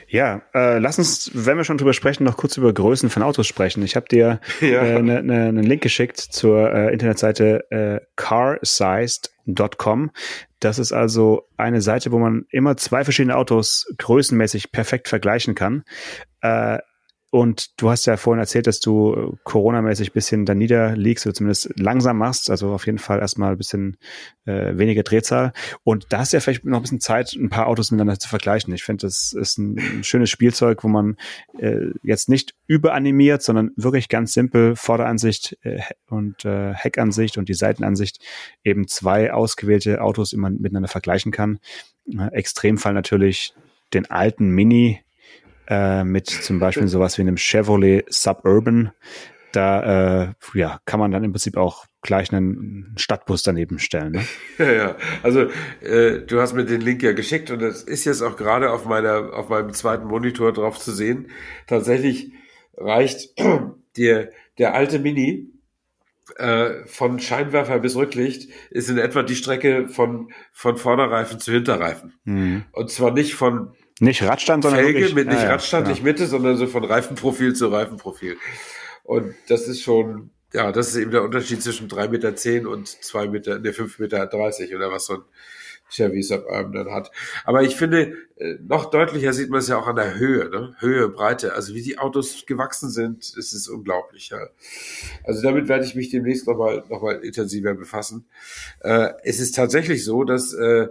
Ja, 0.10 0.42
äh, 0.54 0.80
lass 0.80 0.98
uns, 1.00 1.32
wenn 1.34 1.58
wir 1.58 1.66
schon 1.66 1.78
drüber 1.78 1.94
sprechen, 1.94 2.24
noch 2.24 2.38
kurz 2.38 2.56
über 2.56 2.74
Größen 2.74 3.10
von 3.10 3.24
Autos 3.24 3.46
sprechen. 3.46 3.84
Ich 3.84 3.96
habe 3.96 4.08
dir 4.08 4.40
ja. 4.62 4.82
äh, 4.82 5.02
ne, 5.02 5.22
ne, 5.22 5.48
einen 5.48 5.64
Link 5.64 5.84
geschickt 5.84 6.18
zur 6.18 6.72
äh, 6.74 6.94
Internetseite 6.94 7.70
äh, 7.72 8.00
carsized.com. 8.16 10.12
Das 10.60 10.80
ist 10.80 10.94
also 10.94 11.48
eine 11.58 11.82
Seite, 11.82 12.12
wo 12.12 12.20
man 12.20 12.46
immer 12.50 12.78
zwei 12.78 13.04
verschiedene 13.04 13.36
Autos 13.36 13.86
größenmäßig 13.98 14.72
perfekt 14.72 15.10
vergleichen 15.10 15.56
kann. 15.56 15.84
Äh, 16.42 16.80
und 17.30 17.82
du 17.82 17.90
hast 17.90 18.06
ja 18.06 18.16
vorhin 18.16 18.40
erzählt, 18.40 18.68
dass 18.68 18.80
du 18.80 19.14
äh, 19.14 19.38
Corona-mäßig 19.44 20.14
bisschen 20.14 20.46
da 20.46 20.56
niederliegst 20.56 21.26
oder 21.26 21.34
zumindest 21.34 21.70
langsam 21.78 22.18
machst. 22.18 22.50
Also 22.50 22.72
auf 22.72 22.86
jeden 22.86 23.00
Fall 23.00 23.20
erstmal 23.20 23.52
ein 23.52 23.58
bisschen 23.58 23.98
äh, 24.46 24.78
weniger 24.78 25.04
Drehzahl. 25.04 25.52
Und 25.84 26.06
da 26.10 26.20
hast 26.20 26.32
du 26.32 26.38
ja 26.38 26.42
vielleicht 26.42 26.64
noch 26.64 26.78
ein 26.78 26.84
bisschen 26.84 27.02
Zeit, 27.02 27.34
ein 27.34 27.50
paar 27.50 27.68
Autos 27.68 27.92
miteinander 27.92 28.18
zu 28.18 28.30
vergleichen. 28.30 28.74
Ich 28.74 28.84
finde, 28.84 29.08
das 29.08 29.34
ist 29.34 29.58
ein, 29.58 29.78
ein, 29.78 30.04
schönes 30.06 30.30
Spielzeug, 30.30 30.86
wo 30.86 30.88
man 30.88 31.18
äh, 31.60 31.88
jetzt 32.02 32.30
nicht 32.30 32.54
überanimiert, 32.66 33.44
sondern 33.44 33.72
wirklich 33.76 34.08
ganz 34.08 34.34
simpel 34.34 34.78
Vorderansicht 34.78 35.58
äh, 35.64 35.82
und 36.10 36.46
äh, 36.46 36.74
Heckansicht 36.74 37.38
und 37.38 37.50
die 37.50 37.56
Seitenansicht 37.56 38.24
eben 38.64 38.88
zwei 38.88 39.34
ausgewählte 39.34 40.02
Autos 40.02 40.32
immer 40.32 40.50
miteinander 40.50 40.88
vergleichen 40.88 41.34
kann. 41.34 41.60
Äh, 42.08 42.32
Extremfall 42.32 42.94
natürlich 42.94 43.54
den 43.94 44.10
alten 44.10 44.50
Mini 44.50 45.02
äh, 45.68 46.04
mit 46.04 46.28
zum 46.28 46.60
Beispiel 46.60 46.88
sowas 46.88 47.18
wie 47.18 47.22
einem 47.22 47.38
Chevrolet 47.38 48.06
Suburban. 48.10 48.92
Da 49.52 50.24
äh, 50.24 50.34
ja, 50.54 50.80
kann 50.86 51.00
man 51.00 51.12
dann 51.12 51.24
im 51.24 51.32
Prinzip 51.32 51.58
auch 51.58 51.86
gleich 52.02 52.32
einen 52.32 52.94
Stadtbus 52.98 53.44
daneben 53.44 53.80
stellen. 53.80 54.14
Ne? 54.14 54.22
Ja, 54.58 54.72
ja. 54.72 54.96
Also 55.24 55.48
äh, 55.82 56.20
du 56.26 56.42
hast 56.42 56.54
mir 56.54 56.66
den 56.66 56.82
Link 56.82 57.04
ja 57.04 57.14
geschickt 57.14 57.52
und 57.52 57.62
das 57.62 57.84
ist 57.84 58.06
jetzt 58.06 58.22
auch 58.22 58.36
gerade 58.38 58.72
auf 58.72 58.86
meiner 58.86 59.34
auf 59.34 59.50
meinem 59.50 59.74
zweiten 59.74 60.08
Monitor 60.08 60.54
drauf 60.54 60.80
zu 60.80 60.92
sehen. 60.92 61.30
Tatsächlich 61.68 62.32
reicht 62.76 63.30
dir 63.98 64.32
der 64.58 64.74
alte 64.74 65.00
Mini 65.00 65.50
äh, 66.38 66.86
von 66.86 67.20
Scheinwerfer 67.20 67.80
bis 67.80 67.96
Rücklicht 67.96 68.50
ist 68.70 68.90
in 68.90 68.98
etwa 68.98 69.24
die 69.24 69.36
Strecke 69.36 69.88
von 69.88 70.32
von 70.52 70.78
Vorderreifen 70.78 71.40
zu 71.40 71.52
Hinterreifen. 71.52 72.14
Mhm. 72.26 72.66
Und 72.72 72.92
zwar 72.92 73.12
nicht 73.12 73.36
von 73.36 73.74
nicht 74.00 74.24
Radstand, 74.24 74.64
sondern 74.64 74.82
Felge 74.82 75.00
wirklich, 75.00 75.16
mit 75.16 75.28
nicht 75.28 75.42
ja, 75.42 75.50
Radstand, 75.50 75.88
ja. 75.88 75.94
nicht 75.94 76.04
Mitte, 76.04 76.28
sondern 76.28 76.58
so 76.58 76.68
von 76.68 76.84
Reifenprofil 76.84 77.54
zu 77.54 77.68
Reifenprofil. 77.68 78.38
Und 79.04 79.36
das 79.48 79.68
ist 79.68 79.82
schon, 79.82 80.32
ja, 80.54 80.72
das 80.72 80.90
ist 80.90 80.98
eben 80.98 81.12
der 81.12 81.24
Unterschied 81.24 81.64
zwischen 81.64 81.88
drei 81.88 82.08
Meter 82.08 82.36
zehn 82.36 82.68
und 82.68 82.88
zwei 82.88 83.28
Meter, 83.28 83.60
ne, 83.60 83.74
fünf 83.74 84.00
Meter 84.00 84.26
dreißig 84.26 84.76
oder 84.76 84.92
was 84.92 85.06
so 85.06 85.14
ein 85.16 85.22
Chevy 85.90 86.22
Suburban 86.22 86.74
dann 86.74 86.92
hat. 86.92 87.12
Aber 87.46 87.64
ich 87.64 87.78
finde, 87.78 88.14
äh, 88.36 88.56
noch 88.68 88.90
deutlicher 88.90 89.32
sieht 89.32 89.50
man 89.50 89.62
es 89.62 89.70
ja 89.70 89.78
auch 89.78 89.88
an 89.88 89.96
der 89.96 90.16
Höhe, 90.16 90.50
ne? 90.50 90.76
Höhe, 90.80 91.08
Breite. 91.08 91.54
Also 91.54 91.74
wie 91.76 91.82
die 91.82 91.98
Autos 91.98 92.46
gewachsen 92.46 92.90
sind, 92.90 93.20
ist 93.38 93.54
es 93.54 93.70
unglaublich. 93.70 94.28
Ja. 94.30 94.50
Also 95.24 95.42
damit 95.42 95.70
werde 95.70 95.86
ich 95.86 95.96
mich 95.96 96.10
demnächst 96.10 96.46
nochmal 96.46 96.84
noch 96.90 97.02
mal 97.02 97.24
intensiver 97.24 97.74
befassen. 97.74 98.28
Äh, 98.82 99.12
es 99.24 99.40
ist 99.40 99.56
tatsächlich 99.56 100.04
so, 100.04 100.26
dass 100.26 100.54
äh, 100.54 100.90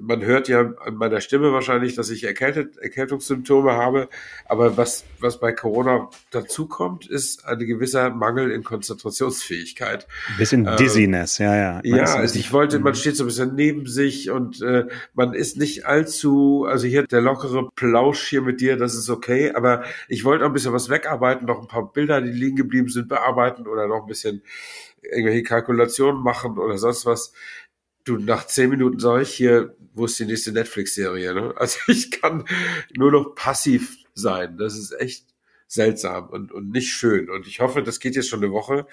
man 0.00 0.22
hört 0.22 0.48
ja 0.48 0.72
an 0.84 0.94
meiner 0.94 1.20
Stimme 1.20 1.52
wahrscheinlich, 1.52 1.94
dass 1.94 2.08
ich 2.08 2.24
Erkältet, 2.24 2.78
Erkältungssymptome 2.78 3.72
habe. 3.72 4.08
Aber 4.46 4.76
was, 4.76 5.04
was 5.20 5.38
bei 5.38 5.52
Corona 5.52 6.08
dazukommt, 6.30 7.06
ist 7.06 7.44
ein 7.44 7.58
gewisser 7.58 8.10
Mangel 8.10 8.50
in 8.50 8.64
Konzentrationsfähigkeit. 8.64 10.06
Ein 10.28 10.36
bisschen 10.38 10.66
ähm, 10.66 10.76
Dizziness, 10.76 11.38
ja, 11.38 11.54
ja. 11.54 11.72
Man 11.74 11.84
ja, 11.84 12.04
also 12.14 12.38
ich 12.38 12.52
wollte, 12.52 12.78
man 12.78 12.94
steht 12.94 13.16
so 13.16 13.24
ein 13.24 13.26
bisschen 13.26 13.54
neben 13.54 13.86
sich 13.86 14.30
und 14.30 14.62
äh, 14.62 14.86
man 15.12 15.34
ist 15.34 15.58
nicht 15.58 15.84
allzu, 15.84 16.64
also 16.66 16.86
hier 16.86 17.06
der 17.06 17.20
lockere 17.20 17.68
Plausch 17.74 18.28
hier 18.28 18.42
mit 18.42 18.62
dir, 18.62 18.76
das 18.78 18.94
ist 18.94 19.10
okay. 19.10 19.52
Aber 19.54 19.84
ich 20.08 20.24
wollte 20.24 20.44
auch 20.44 20.48
ein 20.48 20.54
bisschen 20.54 20.72
was 20.72 20.88
wegarbeiten, 20.88 21.46
noch 21.46 21.60
ein 21.60 21.68
paar 21.68 21.92
Bilder, 21.92 22.22
die 22.22 22.30
liegen 22.30 22.56
geblieben 22.56 22.88
sind, 22.88 23.08
bearbeiten 23.08 23.66
oder 23.66 23.86
noch 23.88 24.02
ein 24.02 24.06
bisschen 24.06 24.42
irgendwelche 25.02 25.42
Kalkulationen 25.42 26.22
machen 26.22 26.58
oder 26.58 26.78
sonst 26.78 27.06
was 27.06 27.32
du, 28.04 28.16
nach 28.16 28.46
zehn 28.46 28.70
Minuten 28.70 28.98
sag 28.98 29.22
ich 29.22 29.34
hier, 29.34 29.76
wo 29.94 30.06
ist 30.06 30.18
die 30.18 30.24
nächste 30.24 30.52
Netflix-Serie? 30.52 31.34
Ne? 31.34 31.54
Also 31.56 31.78
ich 31.88 32.10
kann 32.10 32.44
nur 32.96 33.12
noch 33.12 33.34
passiv 33.34 33.96
sein. 34.14 34.56
Das 34.58 34.76
ist 34.76 34.92
echt 34.92 35.26
seltsam 35.66 36.28
und, 36.28 36.52
und 36.52 36.70
nicht 36.70 36.92
schön. 36.92 37.30
Und 37.30 37.46
ich 37.46 37.60
hoffe, 37.60 37.82
das 37.82 37.98
geht 37.98 38.14
jetzt 38.14 38.28
schon 38.28 38.42
eine 38.42 38.52
Woche. 38.52 38.86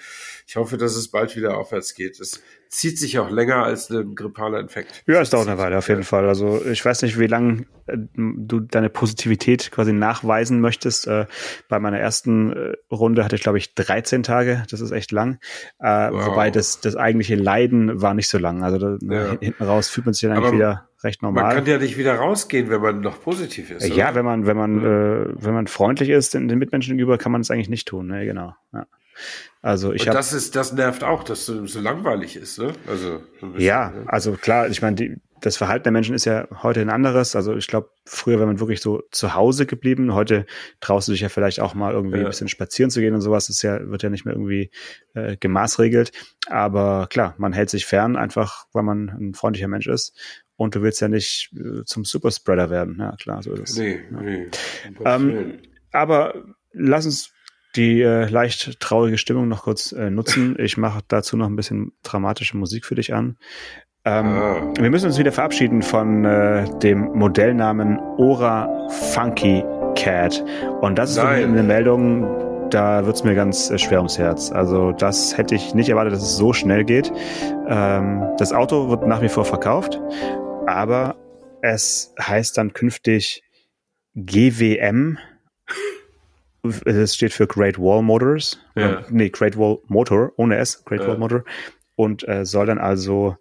Ich 0.46 0.56
hoffe, 0.56 0.78
dass 0.78 0.96
es 0.96 1.08
bald 1.08 1.36
wieder 1.36 1.58
aufwärts 1.58 1.94
geht. 1.94 2.18
Es 2.20 2.42
zieht 2.70 2.98
sich 2.98 3.18
auch 3.18 3.30
länger 3.30 3.64
als 3.64 3.90
ein 3.90 4.14
grippaler 4.14 4.60
Infekt. 4.60 5.02
Ja, 5.06 5.20
es 5.20 5.30
dauert 5.30 5.48
eine 5.48 5.58
Weile 5.58 5.76
auf 5.76 5.88
jeden 5.88 6.04
Fall. 6.04 6.28
Also 6.28 6.64
ich 6.64 6.84
weiß 6.84 7.02
nicht, 7.02 7.18
wie 7.18 7.26
lange 7.26 7.66
äh, 7.86 7.96
du 8.16 8.60
deine 8.60 8.88
Positivität 8.88 9.72
quasi 9.72 9.92
nachweisen 9.92 10.60
möchtest. 10.60 11.08
Äh, 11.08 11.26
bei 11.68 11.80
meiner 11.80 11.98
ersten 11.98 12.52
äh, 12.52 12.76
Runde 12.90 13.24
hatte 13.24 13.34
ich, 13.34 13.42
glaube 13.42 13.58
ich, 13.58 13.74
13 13.74 14.22
Tage. 14.22 14.62
Das 14.70 14.80
ist 14.80 14.92
echt 14.92 15.10
lang. 15.10 15.40
Wow. 15.80 16.26
Wobei 16.26 16.50
das, 16.52 16.80
das 16.80 16.94
eigentliche 16.94 17.34
Leiden 17.34 18.00
war 18.00 18.14
nicht 18.14 18.28
so 18.28 18.38
lang. 18.38 18.62
Also 18.62 18.78
da, 18.78 18.98
ja. 19.02 19.36
hinten 19.40 19.64
raus 19.64 19.88
fühlt 19.88 20.06
man 20.06 20.14
sich 20.14 20.28
dann 20.28 20.38
eigentlich 20.38 20.52
wieder 20.52 20.88
recht 21.02 21.22
normal. 21.22 21.42
Man 21.42 21.54
kann 21.56 21.66
ja 21.66 21.78
nicht 21.78 21.98
wieder 21.98 22.14
rausgehen, 22.14 22.70
wenn 22.70 22.80
man 22.80 23.00
noch 23.00 23.20
positiv 23.20 23.72
ist. 23.72 23.88
Ja, 23.88 24.06
oder? 24.06 24.14
wenn 24.16 24.24
man, 24.24 24.46
wenn 24.46 24.56
man, 24.56 24.78
äh, 24.78 25.26
wenn 25.34 25.54
man 25.54 25.66
freundlich 25.66 26.10
ist 26.10 26.34
den, 26.34 26.46
den 26.46 26.58
Mitmenschen 26.58 26.96
gegenüber, 26.96 27.18
kann 27.18 27.32
man 27.32 27.40
es 27.40 27.50
eigentlich 27.50 27.70
nicht 27.70 27.88
tun. 27.88 28.06
Ne? 28.06 28.26
Genau. 28.26 28.54
Ja. 28.72 28.86
Also 29.62 29.92
ich 29.92 30.02
habe. 30.06 30.16
Das 30.16 30.32
ist, 30.32 30.56
das 30.56 30.72
nervt 30.72 31.04
auch, 31.04 31.22
dass 31.22 31.48
es 31.48 31.72
so 31.72 31.80
langweilig 31.80 32.36
ist, 32.36 32.58
ne? 32.58 32.72
Also 32.86 33.20
bisschen, 33.40 33.60
ja, 33.60 33.90
ne? 33.90 34.04
also 34.06 34.32
klar. 34.32 34.68
Ich 34.68 34.80
meine, 34.80 35.20
das 35.40 35.56
Verhalten 35.56 35.84
der 35.84 35.92
Menschen 35.92 36.14
ist 36.14 36.24
ja 36.24 36.48
heute 36.62 36.80
ein 36.80 36.90
anderes. 36.90 37.36
Also 37.36 37.54
ich 37.54 37.66
glaube, 37.66 37.90
früher 38.04 38.38
wäre 38.38 38.46
man 38.46 38.60
wirklich 38.60 38.80
so 38.80 39.02
zu 39.10 39.34
Hause 39.34 39.66
geblieben. 39.66 40.14
Heute 40.14 40.46
traust 40.80 41.08
du 41.08 41.12
dich 41.12 41.20
ja 41.20 41.28
vielleicht 41.28 41.60
auch 41.60 41.74
mal 41.74 41.92
irgendwie 41.92 42.18
ja. 42.18 42.24
ein 42.24 42.30
bisschen 42.30 42.48
spazieren 42.48 42.90
zu 42.90 43.00
gehen 43.00 43.14
und 43.14 43.20
sowas. 43.20 43.46
Das 43.46 43.56
ist 43.56 43.62
ja, 43.62 43.90
wird 43.90 44.02
ja 44.02 44.10
nicht 44.10 44.24
mehr 44.24 44.34
irgendwie 44.34 44.70
äh, 45.14 45.36
gemaßregelt. 45.36 46.12
Aber 46.48 47.06
klar, 47.10 47.34
man 47.38 47.52
hält 47.52 47.70
sich 47.70 47.86
fern, 47.86 48.16
einfach 48.16 48.66
weil 48.72 48.82
man 48.82 49.08
ein 49.08 49.34
freundlicher 49.34 49.68
Mensch 49.68 49.86
ist. 49.86 50.16
Und 50.56 50.74
du 50.74 50.82
willst 50.82 51.00
ja 51.00 51.08
nicht 51.08 51.54
äh, 51.54 51.84
zum 51.84 52.04
Superspreader 52.04 52.70
werden. 52.70 52.96
Ja, 52.98 53.16
klar, 53.16 53.42
so 53.42 53.52
ist 53.52 53.70
es. 53.70 53.76
Nee, 53.76 54.00
ja. 54.10 54.20
nee. 54.20 54.48
Ähm, 55.04 55.58
aber 55.92 56.34
lass 56.72 57.06
uns 57.06 57.32
die 57.76 58.00
äh, 58.02 58.26
leicht 58.28 58.80
traurige 58.80 59.18
Stimmung 59.18 59.48
noch 59.48 59.64
kurz 59.64 59.92
äh, 59.92 60.10
nutzen. 60.10 60.56
Ich 60.58 60.76
mache 60.76 61.00
dazu 61.08 61.36
noch 61.36 61.46
ein 61.46 61.56
bisschen 61.56 61.92
dramatische 62.02 62.56
Musik 62.56 62.84
für 62.84 62.94
dich 62.94 63.14
an. 63.14 63.36
Ähm, 64.04 64.26
ah. 64.26 64.72
Wir 64.78 64.90
müssen 64.90 65.06
uns 65.06 65.18
wieder 65.18 65.32
verabschieden 65.32 65.82
von 65.82 66.24
äh, 66.24 66.64
dem 66.78 67.12
Modellnamen 67.12 67.98
Ora 68.18 68.88
Funky 69.12 69.64
Cat. 69.94 70.44
Und 70.80 70.98
das 70.98 71.10
ist 71.10 71.18
eine 71.18 71.62
Meldung, 71.62 72.70
da 72.70 73.04
wird's 73.04 73.24
mir 73.24 73.34
ganz 73.34 73.70
äh, 73.70 73.78
schwer 73.78 73.98
ums 73.98 74.18
Herz. 74.18 74.50
Also 74.50 74.92
das 74.92 75.36
hätte 75.36 75.54
ich 75.54 75.74
nicht 75.74 75.88
erwartet, 75.88 76.14
dass 76.14 76.22
es 76.22 76.36
so 76.36 76.52
schnell 76.52 76.84
geht. 76.84 77.12
Ähm, 77.68 78.26
das 78.38 78.52
Auto 78.52 78.88
wird 78.88 79.06
nach 79.06 79.22
wie 79.22 79.28
vor 79.28 79.44
verkauft 79.44 80.00
aber 80.70 81.16
es 81.62 82.14
heißt 82.20 82.56
dann 82.56 82.72
künftig 82.72 83.42
GWM. 84.14 85.18
Es 86.84 87.14
steht 87.14 87.32
für 87.32 87.46
Great 87.46 87.78
Wall 87.78 88.02
Motors. 88.02 88.60
Ja. 88.74 89.04
Nee, 89.10 89.30
Great 89.30 89.56
Wall 89.56 89.78
Motor, 89.86 90.32
ohne 90.36 90.56
S, 90.56 90.84
Great 90.84 91.02
ja. 91.02 91.08
Wall 91.08 91.18
Motor. 91.18 91.44
Und 91.96 92.26
äh, 92.28 92.44
soll 92.44 92.66
dann 92.66 92.78
also 92.78 93.36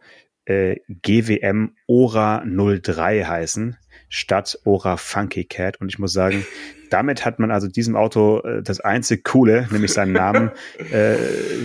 äh, 0.45 0.77
GWM 0.87 1.75
Ora 1.87 2.43
03 2.45 3.23
heißen, 3.23 3.77
statt 4.09 4.59
Ora 4.65 4.97
Funky 4.97 5.45
Cat. 5.45 5.79
Und 5.79 5.89
ich 5.89 5.99
muss 5.99 6.13
sagen, 6.13 6.45
damit 6.89 7.25
hat 7.25 7.39
man 7.39 7.51
also 7.51 7.67
diesem 7.67 7.95
Auto 7.95 8.39
äh, 8.39 8.63
das 8.63 8.79
einzig 8.79 9.23
Coole, 9.23 9.67
nämlich 9.71 9.93
seinen 9.93 10.13
Namen, 10.13 10.51
äh, 10.91 11.17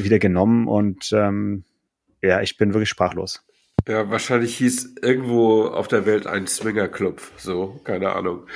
wieder 0.03 0.19
genommen. 0.19 0.69
Und 0.69 1.13
ähm, 1.13 1.65
ja, 2.23 2.41
ich 2.43 2.57
bin 2.57 2.75
wirklich 2.75 2.89
sprachlos. 2.91 3.45
Ja, 3.87 4.09
wahrscheinlich 4.11 4.57
hieß 4.57 4.97
irgendwo 5.03 5.65
auf 5.65 5.89
der 5.89 6.07
Welt 6.07 6.27
ein 6.27 6.47
Swingerclub, 6.47 7.21
so, 7.37 7.81
keine 7.85 8.15
Ahnung. 8.15 8.47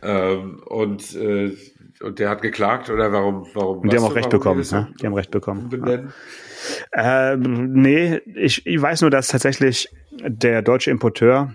Ähm, 0.00 0.62
und 0.64 1.14
äh, 1.16 1.56
und 2.02 2.18
der 2.18 2.30
hat 2.30 2.42
geklagt 2.42 2.90
oder 2.90 3.12
warum? 3.12 3.46
warum 3.54 3.78
und 3.78 3.92
die 3.92 3.96
haben 3.96 4.04
auch 4.04 4.14
Recht 4.14 4.30
bekommen. 4.30 4.62
Die, 4.62 4.74
ne? 4.74 4.92
die 5.00 5.06
haben 5.06 5.14
Recht 5.14 5.30
bekommen. 5.30 5.68
Benennen? 5.68 6.12
Ähm, 6.92 7.72
nee, 7.72 8.20
ich, 8.34 8.66
ich 8.66 8.80
weiß 8.80 9.02
nur, 9.02 9.10
dass 9.10 9.28
tatsächlich 9.28 9.88
der 10.20 10.62
deutsche 10.62 10.90
Importeur 10.90 11.52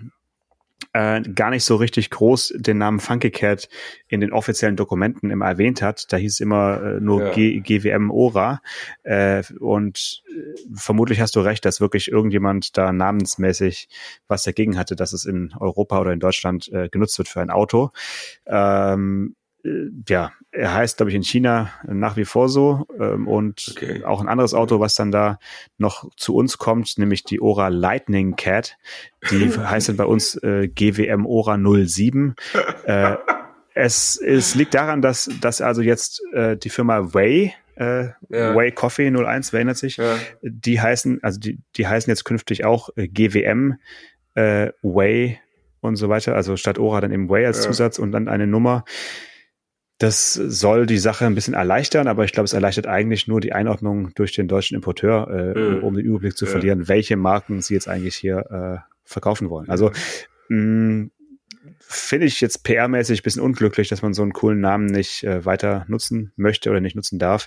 äh, 0.92 1.22
gar 1.22 1.50
nicht 1.50 1.64
so 1.64 1.76
richtig 1.76 2.10
groß 2.10 2.54
den 2.56 2.78
Namen 2.78 3.00
Funky 3.00 3.30
Cat 3.30 3.68
in 4.08 4.20
den 4.20 4.32
offiziellen 4.32 4.76
Dokumenten 4.76 5.30
immer 5.30 5.46
erwähnt 5.46 5.82
hat. 5.82 6.12
Da 6.12 6.16
hieß 6.16 6.34
es 6.34 6.40
immer 6.40 6.82
äh, 6.82 7.00
nur 7.00 7.26
ja. 7.26 7.32
G 7.32 7.60
GWM 7.60 8.10
Ora. 8.10 8.60
Äh, 9.02 9.42
und 9.58 10.22
äh, 10.28 10.56
vermutlich 10.74 11.20
hast 11.20 11.36
du 11.36 11.40
recht, 11.40 11.64
dass 11.64 11.80
wirklich 11.80 12.10
irgendjemand 12.10 12.76
da 12.76 12.92
namensmäßig 12.92 13.88
was 14.28 14.42
dagegen 14.42 14.78
hatte, 14.78 14.96
dass 14.96 15.12
es 15.12 15.24
in 15.24 15.54
Europa 15.58 16.00
oder 16.00 16.12
in 16.12 16.20
Deutschland 16.20 16.70
äh, 16.72 16.88
genutzt 16.88 17.16
wird 17.18 17.28
für 17.28 17.40
ein 17.40 17.50
Auto. 17.50 17.90
Ähm, 18.46 19.34
äh, 19.34 19.41
ja, 20.08 20.32
er 20.50 20.74
heißt, 20.74 20.96
glaube 20.96 21.10
ich, 21.10 21.16
in 21.16 21.22
China 21.22 21.70
nach 21.84 22.16
wie 22.16 22.24
vor 22.24 22.48
so. 22.48 22.86
Ähm, 22.98 23.28
und 23.28 23.74
okay. 23.76 24.04
auch 24.04 24.20
ein 24.20 24.28
anderes 24.28 24.54
Auto, 24.54 24.80
was 24.80 24.94
dann 24.94 25.12
da 25.12 25.38
noch 25.78 26.10
zu 26.16 26.34
uns 26.34 26.58
kommt, 26.58 26.98
nämlich 26.98 27.24
die 27.24 27.40
Ora 27.40 27.68
Lightning 27.68 28.36
Cat. 28.36 28.76
Die 29.30 29.50
heißt 29.56 29.88
dann 29.88 29.96
bei 29.96 30.04
uns 30.04 30.34
äh, 30.42 30.68
GWM 30.68 31.26
Ora 31.26 31.58
07. 31.58 32.34
äh, 32.84 33.16
es, 33.74 34.16
es 34.16 34.54
liegt 34.54 34.74
daran, 34.74 35.00
dass, 35.00 35.30
dass 35.40 35.60
also 35.60 35.80
jetzt 35.80 36.22
äh, 36.32 36.56
die 36.56 36.70
Firma 36.70 37.14
Way 37.14 37.54
äh, 37.76 38.08
ja. 38.28 38.54
Way 38.54 38.72
Coffee 38.72 39.08
01, 39.08 39.52
wer 39.52 39.58
erinnert 39.58 39.78
sich? 39.78 39.96
Ja. 39.96 40.18
Die 40.42 40.80
heißen, 40.80 41.22
also 41.22 41.40
die, 41.40 41.58
die 41.76 41.86
heißen 41.86 42.10
jetzt 42.10 42.24
künftig 42.24 42.64
auch 42.64 42.90
äh, 42.96 43.08
GWM 43.08 43.78
äh, 44.34 44.72
Way 44.82 45.40
und 45.80 45.96
so 45.96 46.08
weiter. 46.08 46.34
Also 46.34 46.56
statt 46.56 46.78
Ora 46.78 47.00
dann 47.00 47.12
eben 47.12 47.30
Way 47.30 47.46
als 47.46 47.58
ja. 47.58 47.70
Zusatz 47.70 47.98
und 47.98 48.12
dann 48.12 48.28
eine 48.28 48.46
Nummer. 48.46 48.84
Das 50.02 50.34
soll 50.34 50.86
die 50.86 50.98
Sache 50.98 51.26
ein 51.26 51.36
bisschen 51.36 51.54
erleichtern, 51.54 52.08
aber 52.08 52.24
ich 52.24 52.32
glaube, 52.32 52.46
es 52.46 52.54
erleichtert 52.54 52.88
eigentlich 52.88 53.28
nur 53.28 53.40
die 53.40 53.52
Einordnung 53.52 54.12
durch 54.16 54.32
den 54.32 54.48
deutschen 54.48 54.74
Importeur, 54.74 55.28
äh, 55.30 55.56
mhm. 55.56 55.84
um 55.84 55.94
den 55.94 56.04
Überblick 56.04 56.36
zu 56.36 56.44
ja. 56.44 56.50
verlieren, 56.50 56.88
welche 56.88 57.16
Marken 57.16 57.62
sie 57.62 57.74
jetzt 57.74 57.86
eigentlich 57.86 58.16
hier 58.16 58.38
äh, 58.50 58.92
verkaufen 59.04 59.48
wollen. 59.48 59.70
Also 59.70 59.92
mh, 60.48 61.08
finde 61.78 62.26
ich 62.26 62.40
jetzt 62.40 62.66
PR-mäßig 62.66 63.20
ein 63.20 63.22
bisschen 63.22 63.42
unglücklich, 63.42 63.90
dass 63.90 64.02
man 64.02 64.12
so 64.12 64.22
einen 64.22 64.32
coolen 64.32 64.58
Namen 64.58 64.86
nicht 64.86 65.22
äh, 65.22 65.44
weiter 65.44 65.84
nutzen 65.86 66.32
möchte 66.34 66.70
oder 66.70 66.80
nicht 66.80 66.96
nutzen 66.96 67.20
darf. 67.20 67.46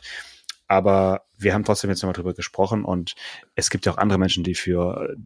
Aber 0.68 1.26
wir 1.38 1.54
haben 1.54 1.66
trotzdem 1.66 1.90
jetzt 1.90 2.04
nochmal 2.04 2.14
drüber 2.14 2.34
gesprochen 2.34 2.86
und 2.86 3.16
es 3.56 3.70
gibt 3.70 3.86
ja 3.86 3.92
auch 3.92 3.98
andere 3.98 4.18
Menschen, 4.18 4.46
die 4.46 4.56
für 4.56 5.18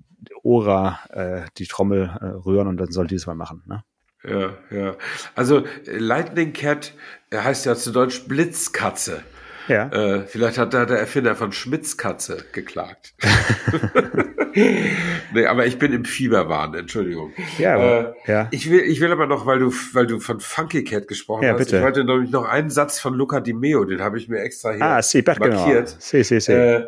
Ora 0.41 0.99
äh, 1.11 1.41
die 1.59 1.67
Trommel 1.67 2.09
äh, 2.21 2.25
rühren 2.25 2.67
und 2.67 2.77
dann 2.77 2.91
soll 2.91 3.05
die 3.05 3.15
das 3.17 3.27
mal 3.27 3.35
machen. 3.35 3.61
Ne? 3.67 3.83
Ja, 4.23 4.57
ja. 4.69 4.95
Also 5.35 5.65
Lightning 5.85 6.53
Cat 6.53 6.93
heißt 7.33 7.65
ja 7.65 7.75
zu 7.75 7.91
Deutsch 7.91 8.27
Blitzkatze. 8.27 9.23
Ja. 9.69 9.87
Äh, 9.89 10.25
vielleicht 10.25 10.57
hat 10.57 10.73
da 10.73 10.85
der 10.85 10.97
Erfinder 10.97 11.35
von 11.35 11.51
Schmitzkatze 11.51 12.43
geklagt. 12.53 13.13
nee, 14.55 15.45
aber 15.45 15.67
ich 15.67 15.77
bin 15.77 15.93
im 15.93 16.05
Fieberwahn, 16.05 16.73
Entschuldigung. 16.73 17.33
Ja, 17.59 17.75
aber, 17.75 18.15
äh, 18.25 18.31
ja. 18.31 18.47
Ich 18.49 18.69
will, 18.71 18.79
ich 18.79 18.99
will 18.99 19.11
aber 19.11 19.27
noch, 19.27 19.45
weil 19.45 19.59
du, 19.59 19.71
weil 19.93 20.07
du 20.07 20.19
von 20.19 20.39
Funky 20.39 20.83
Cat 20.83 21.07
gesprochen 21.07 21.43
ja, 21.43 21.51
hast, 21.51 21.59
bitte. 21.59 21.77
ich 21.77 21.83
wollte 21.83 22.03
nämlich 22.03 22.31
noch 22.31 22.45
einen 22.45 22.71
Satz 22.71 22.99
von 22.99 23.13
Luca 23.13 23.41
Di 23.41 23.53
Meo, 23.53 23.85
den 23.85 24.01
habe 24.01 24.17
ich 24.17 24.27
mir 24.27 24.39
extra 24.39 24.71
hier 24.71 24.83
ah, 24.83 25.01
sì, 25.03 25.23
markiert. 25.23 25.87
Genau. 25.87 25.99
Sì, 25.99 26.23
sì, 26.23 26.39
sì. 26.41 26.51
Äh, 26.51 26.87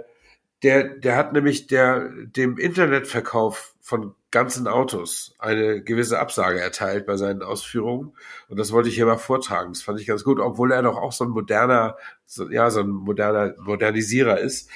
der, 0.63 0.84
der 0.84 1.15
hat 1.15 1.34
nämlich 1.34 1.67
der, 1.67 2.10
dem 2.24 2.58
Internetverkauf 2.58 3.76
von 3.80 4.15
ganzen 4.32 4.67
Autos 4.67 5.36
eine 5.39 5.84
gewisse 5.84 6.20
Absage 6.20 6.60
erteilt 6.60 7.06
bei 7.06 7.17
seinen 7.17 7.44
Ausführungen. 7.44 8.13
Und 8.48 8.58
das 8.58 8.72
wollte 8.72 8.89
ich 8.89 8.96
hier 8.96 9.06
mal 9.06 9.17
vortragen. 9.17 9.74
Das 9.74 9.82
fand 9.82 10.00
ich 10.00 10.08
ganz 10.08 10.24
gut, 10.24 10.39
obwohl 10.39 10.72
er 10.72 10.82
doch 10.82 10.98
auch 10.98 11.12
so 11.12 11.26
ein 11.26 11.32
moderner, 11.32 11.98
so, 12.26 12.50
ja, 12.50 12.70
so 12.70 12.80
ein 12.80 12.89
moderner 12.89 13.54
Modernisierer 13.60 14.39
ist. 14.39 14.70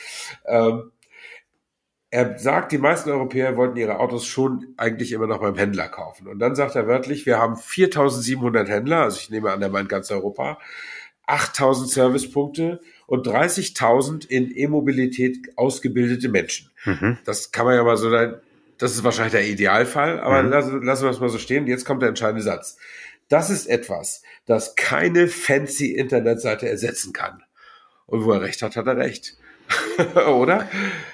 Ähm, 0.45 0.91
er 2.11 2.37
sagt, 2.37 2.71
die 2.71 2.77
meisten 2.77 3.09
Europäer 3.09 3.57
wollten 3.57 3.77
ihre 3.77 3.99
Autos 3.99 4.25
schon 4.25 4.73
eigentlich 4.77 5.11
immer 5.11 5.27
noch 5.27 5.39
beim 5.39 5.55
Händler 5.55 5.89
kaufen. 5.89 6.27
Und 6.27 6.39
dann 6.39 6.55
sagt 6.55 6.75
er 6.75 6.87
wörtlich, 6.87 7.25
wir 7.25 7.39
haben 7.39 7.57
4700 7.57 8.69
Händler, 8.69 9.03
also 9.03 9.17
ich 9.19 9.29
nehme 9.29 9.51
an, 9.51 9.61
er 9.61 9.69
meint 9.69 9.89
ganz 9.89 10.11
Europa, 10.11 10.57
8000 11.27 11.89
Servicepunkte 11.89 12.81
und 13.07 13.27
30.000 13.27 14.27
in 14.27 14.55
E-Mobilität 14.55 15.57
ausgebildete 15.57 16.29
Menschen. 16.29 16.71
Mhm. 16.85 17.17
Das 17.25 17.51
kann 17.51 17.65
man 17.65 17.75
ja 17.75 17.83
mal 17.83 17.97
so 17.97 18.09
das 18.77 18.93
ist 18.93 19.03
wahrscheinlich 19.03 19.33
der 19.33 19.45
Idealfall, 19.45 20.19
aber 20.19 20.43
mhm. 20.43 20.49
lassen, 20.49 20.81
lassen 20.83 21.03
wir 21.03 21.11
es 21.11 21.19
mal 21.19 21.29
so 21.29 21.37
stehen. 21.37 21.67
Jetzt 21.67 21.85
kommt 21.85 22.01
der 22.01 22.09
entscheidende 22.09 22.43
Satz. 22.43 22.77
Das 23.29 23.49
ist 23.49 23.67
etwas, 23.67 24.21
das 24.45 24.75
keine 24.75 25.27
fancy 25.27 25.91
Internetseite 25.91 26.69
ersetzen 26.69 27.13
kann. 27.13 27.43
Und 28.05 28.25
wo 28.25 28.33
er 28.33 28.41
recht 28.41 28.61
hat, 28.61 28.75
hat 28.75 28.87
er 28.87 28.97
recht. 28.97 29.37
Oder? 30.27 30.69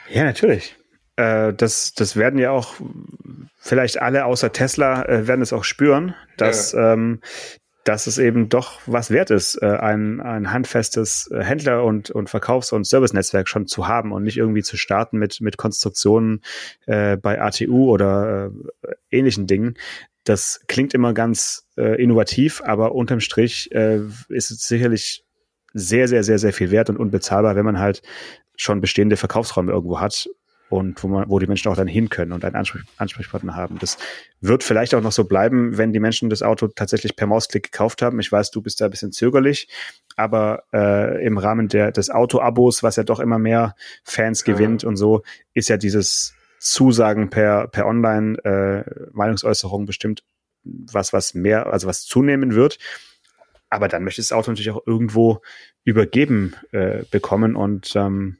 Ja, 0.09 0.23
natürlich. 0.23 0.75
Äh, 1.15 1.53
das, 1.53 1.93
das 1.93 2.15
werden 2.15 2.39
ja 2.39 2.51
auch 2.51 2.75
vielleicht 3.57 4.01
alle 4.01 4.25
außer 4.25 4.51
Tesla 4.51 5.05
äh, 5.05 5.27
werden 5.27 5.41
es 5.41 5.53
auch 5.53 5.63
spüren, 5.63 6.15
dass 6.37 6.73
ja. 6.73 6.93
ähm, 6.93 7.21
dass 7.83 8.07
es 8.07 8.17
eben 8.17 8.49
doch 8.49 8.79
was 8.85 9.09
wert 9.09 9.31
ist, 9.31 9.61
äh, 9.61 9.65
ein, 9.65 10.21
ein 10.21 10.51
handfestes 10.51 11.29
äh, 11.31 11.43
Händler- 11.43 11.83
und, 11.83 12.11
und 12.11 12.29
Verkaufs- 12.29 12.71
und 12.71 12.85
Service-Netzwerk 12.85 13.47
schon 13.47 13.67
zu 13.67 13.87
haben 13.87 14.11
und 14.11 14.23
nicht 14.23 14.37
irgendwie 14.37 14.63
zu 14.63 14.77
starten 14.77 15.17
mit, 15.17 15.41
mit 15.41 15.57
Konstruktionen 15.57 16.41
äh, 16.85 17.17
bei 17.17 17.41
ATU 17.41 17.89
oder 17.89 18.51
äh, 18.83 18.93
ähnlichen 19.09 19.47
Dingen. 19.47 19.75
Das 20.23 20.61
klingt 20.67 20.93
immer 20.93 21.13
ganz 21.13 21.67
äh, 21.77 22.01
innovativ, 22.01 22.61
aber 22.63 22.93
unterm 22.93 23.19
Strich 23.19 23.71
äh, 23.71 24.01
ist 24.29 24.51
es 24.51 24.67
sicherlich 24.67 25.25
sehr, 25.73 26.07
sehr, 26.07 26.23
sehr, 26.23 26.37
sehr 26.37 26.53
viel 26.53 26.69
wert 26.69 26.89
und 26.89 26.97
unbezahlbar, 26.97 27.55
wenn 27.55 27.65
man 27.65 27.79
halt 27.79 28.03
schon 28.55 28.81
bestehende 28.81 29.17
Verkaufsräume 29.17 29.71
irgendwo 29.71 29.99
hat 29.99 30.29
und 30.71 31.03
wo 31.03 31.09
man, 31.09 31.29
wo 31.29 31.37
die 31.37 31.47
Menschen 31.47 31.69
auch 31.69 31.75
dann 31.75 31.87
hin 31.87 32.09
können 32.09 32.31
und 32.31 32.45
einen 32.45 32.55
Ansprech 32.55 32.83
Ansprechpartner 32.95 33.55
haben. 33.55 33.77
Das 33.79 33.97
wird 34.39 34.63
vielleicht 34.63 34.95
auch 34.95 35.01
noch 35.01 35.11
so 35.11 35.25
bleiben, 35.25 35.77
wenn 35.77 35.91
die 35.91 35.99
Menschen 35.99 36.29
das 36.29 36.41
Auto 36.41 36.67
tatsächlich 36.67 37.17
per 37.17 37.27
Mausklick 37.27 37.71
gekauft 37.71 38.01
haben. 38.01 38.21
Ich 38.21 38.31
weiß, 38.31 38.51
du 38.51 38.61
bist 38.61 38.79
da 38.79 38.85
ein 38.85 38.91
bisschen 38.91 39.11
zögerlich, 39.11 39.67
aber 40.15 40.63
äh, 40.73 41.25
im 41.25 41.37
Rahmen 41.37 41.67
der, 41.67 41.91
des 41.91 42.09
Auto-Abos, 42.09 42.83
was 42.83 42.95
ja 42.95 43.03
doch 43.03 43.19
immer 43.19 43.37
mehr 43.37 43.75
Fans 44.05 44.45
gewinnt 44.45 44.83
ja. 44.83 44.89
und 44.89 44.95
so, 44.95 45.23
ist 45.53 45.67
ja 45.67 45.75
dieses 45.75 46.33
Zusagen 46.59 47.29
per, 47.29 47.67
per 47.67 47.85
Online-Meinungsäußerung 47.85 49.83
äh, 49.83 49.85
bestimmt 49.87 50.23
was, 50.63 51.11
was 51.11 51.33
mehr, 51.33 51.67
also 51.67 51.87
was 51.87 52.05
zunehmen 52.05 52.55
wird. 52.55 52.77
Aber 53.69 53.89
dann 53.89 54.05
möchte 54.05 54.21
das 54.21 54.31
Auto 54.31 54.51
natürlich 54.51 54.71
auch 54.71 54.85
irgendwo 54.85 55.41
übergeben 55.83 56.55
äh, 56.71 57.03
bekommen 57.11 57.57
und 57.57 57.93
ähm, 57.95 58.37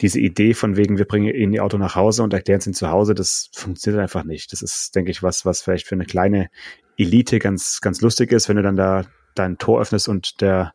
diese 0.00 0.20
Idee 0.20 0.54
von 0.54 0.76
wegen, 0.76 0.98
wir 0.98 1.04
bringen 1.04 1.34
ihnen 1.34 1.52
die 1.52 1.60
Auto 1.60 1.78
nach 1.78 1.94
Hause 1.94 2.22
und 2.22 2.32
erklären 2.32 2.60
es 2.60 2.66
ihnen 2.66 2.74
zu 2.74 2.90
Hause, 2.90 3.14
das 3.14 3.50
funktioniert 3.52 4.02
einfach 4.02 4.24
nicht. 4.24 4.52
Das 4.52 4.62
ist, 4.62 4.94
denke 4.94 5.10
ich, 5.10 5.22
was, 5.22 5.44
was 5.44 5.62
vielleicht 5.62 5.86
für 5.86 5.94
eine 5.94 6.06
kleine 6.06 6.50
Elite 6.96 7.38
ganz, 7.38 7.80
ganz 7.80 8.00
lustig 8.00 8.32
ist, 8.32 8.48
wenn 8.48 8.56
du 8.56 8.62
dann 8.62 8.76
da 8.76 9.04
dein 9.34 9.58
Tor 9.58 9.80
öffnest 9.80 10.08
und 10.08 10.40
der 10.40 10.74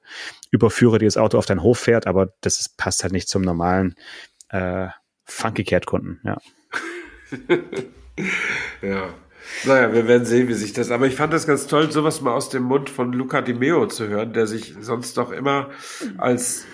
Überführer 0.52 1.00
dir 1.00 1.06
das 1.06 1.18
Auto 1.18 1.38
auf 1.38 1.46
deinen 1.46 1.62
Hof 1.62 1.80
fährt, 1.80 2.08
aber 2.08 2.34
das 2.42 2.60
ist, 2.60 2.78
passt 2.78 3.04
halt 3.04 3.14
nicht 3.14 3.28
zum 3.28 3.42
normalen 3.42 3.96
äh, 4.50 4.88
Funky 5.26 5.64
Cat-Kunden, 5.64 6.22
ja. 6.24 6.38
ja. 8.82 9.14
Naja, 9.64 9.94
wir 9.94 10.08
werden 10.08 10.26
sehen, 10.26 10.48
wie 10.48 10.54
sich 10.54 10.74
das. 10.74 10.90
Aber 10.90 11.06
ich 11.06 11.16
fand 11.16 11.34
das 11.34 11.46
ganz 11.46 11.68
toll, 11.68 11.92
sowas 11.92 12.22
mal 12.22 12.34
aus 12.34 12.50
dem 12.50 12.64
Mund 12.64 12.90
von 12.90 13.14
Luca 13.14 13.42
Di 13.42 13.54
Meo 13.54 13.88
zu 13.88 14.08
hören, 14.08 14.34
der 14.34 14.48
sich 14.48 14.74
sonst 14.82 15.18
doch 15.18 15.32
immer 15.32 15.70
als 16.18 16.66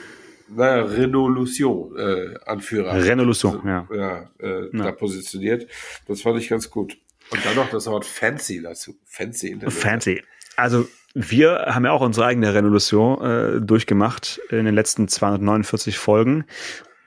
naja, 0.55 0.83
Renault 0.83 1.49
äh, 1.59 2.35
Anführer. 2.45 2.93
Renault 2.93 3.27
also, 3.27 3.61
ja. 3.65 3.87
Ja, 3.93 4.29
äh, 4.39 4.77
ja. 4.77 4.83
Da 4.83 4.91
positioniert. 4.91 5.67
Das 6.07 6.21
fand 6.21 6.39
ich 6.39 6.49
ganz 6.49 6.69
gut. 6.69 6.97
Und 7.31 7.45
dann 7.45 7.55
noch 7.55 7.69
das 7.69 7.87
Wort 7.87 8.05
Fancy 8.05 8.61
dazu. 8.61 8.95
Fancy. 9.05 9.49
Internet. 9.49 9.73
Fancy. 9.73 10.23
Also 10.57 10.87
wir 11.13 11.65
haben 11.67 11.85
ja 11.85 11.91
auch 11.91 12.01
unsere 12.01 12.25
eigene 12.25 12.53
Revolution 12.53 13.21
äh, 13.21 13.61
durchgemacht 13.61 14.39
in 14.49 14.65
den 14.65 14.75
letzten 14.75 15.07
249 15.07 15.97
Folgen 15.97 16.45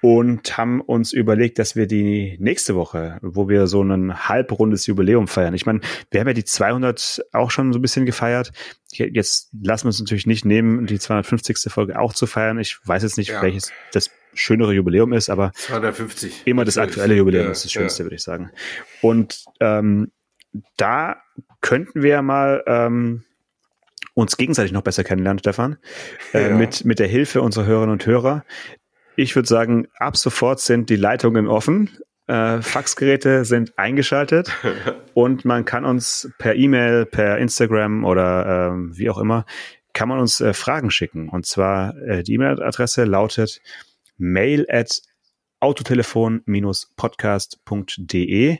und 0.04 0.58
haben 0.58 0.82
uns 0.82 1.14
überlegt, 1.14 1.58
dass 1.58 1.76
wir 1.76 1.86
die 1.86 2.36
nächste 2.38 2.74
Woche, 2.74 3.16
wo 3.22 3.48
wir 3.48 3.66
so 3.66 3.82
ein 3.82 4.28
halbrundes 4.28 4.86
Jubiläum 4.86 5.28
feiern. 5.28 5.54
Ich 5.54 5.64
meine, 5.64 5.80
wir 6.10 6.20
haben 6.20 6.26
ja 6.26 6.34
die 6.34 6.44
200 6.44 7.24
auch 7.32 7.50
schon 7.50 7.72
so 7.72 7.78
ein 7.78 7.82
bisschen 7.82 8.04
gefeiert. 8.04 8.52
Jetzt 8.92 9.48
lassen 9.62 9.84
wir 9.84 9.88
uns 9.88 10.00
natürlich 10.00 10.26
nicht 10.26 10.44
nehmen, 10.44 10.84
die 10.84 10.98
250. 10.98 11.72
Folge 11.72 11.98
auch 11.98 12.12
zu 12.12 12.26
feiern. 12.26 12.58
Ich 12.58 12.76
weiß 12.84 13.02
jetzt 13.02 13.16
nicht, 13.16 13.30
ja. 13.30 13.40
welches 13.40 13.72
das 13.92 14.10
schönere 14.34 14.74
Jubiläum 14.74 15.14
ist, 15.14 15.30
aber 15.30 15.52
250. 15.54 16.42
immer 16.44 16.66
das 16.66 16.76
aktuelle 16.76 17.14
Jubiläum 17.14 17.46
ja, 17.46 17.52
ist 17.52 17.64
das 17.64 17.72
Schönste, 17.72 18.02
ja. 18.02 18.04
würde 18.04 18.16
ich 18.16 18.22
sagen. 18.22 18.50
Und 19.00 19.42
ähm, 19.60 20.12
da 20.76 21.16
könnten 21.62 22.02
wir 22.02 22.20
mal 22.20 22.62
ähm, 22.66 23.24
uns 24.12 24.36
gegenseitig 24.36 24.72
noch 24.72 24.82
besser 24.82 25.02
kennenlernen, 25.02 25.38
Stefan, 25.38 25.78
äh, 26.34 26.50
mit, 26.50 26.84
mit 26.84 26.98
der 26.98 27.08
Hilfe 27.08 27.40
unserer 27.40 27.64
Hörerinnen 27.64 27.94
und 27.94 28.04
Hörer. 28.04 28.44
Ich 29.16 29.36
würde 29.36 29.48
sagen, 29.48 29.86
ab 29.98 30.16
sofort 30.16 30.60
sind 30.60 30.90
die 30.90 30.96
Leitungen 30.96 31.46
offen. 31.46 31.90
Äh, 32.26 32.62
Faxgeräte 32.62 33.44
sind 33.44 33.78
eingeschaltet 33.78 34.50
und 35.14 35.44
man 35.44 35.64
kann 35.64 35.84
uns 35.84 36.30
per 36.38 36.54
E-Mail, 36.54 37.06
per 37.06 37.38
Instagram 37.38 38.04
oder 38.04 38.72
ähm, 38.72 38.96
wie 38.96 39.10
auch 39.10 39.18
immer 39.18 39.44
kann 39.94 40.10
man 40.10 40.18
uns 40.18 40.42
äh, 40.42 40.52
Fragen 40.52 40.90
schicken. 40.90 41.30
Und 41.30 41.46
zwar 41.46 41.96
äh, 41.96 42.22
die 42.22 42.34
E-Mail-Adresse 42.34 43.04
lautet 43.04 43.62
mail 44.18 44.66
at 44.68 45.00
autotelefon-podcast.de. 45.60 48.58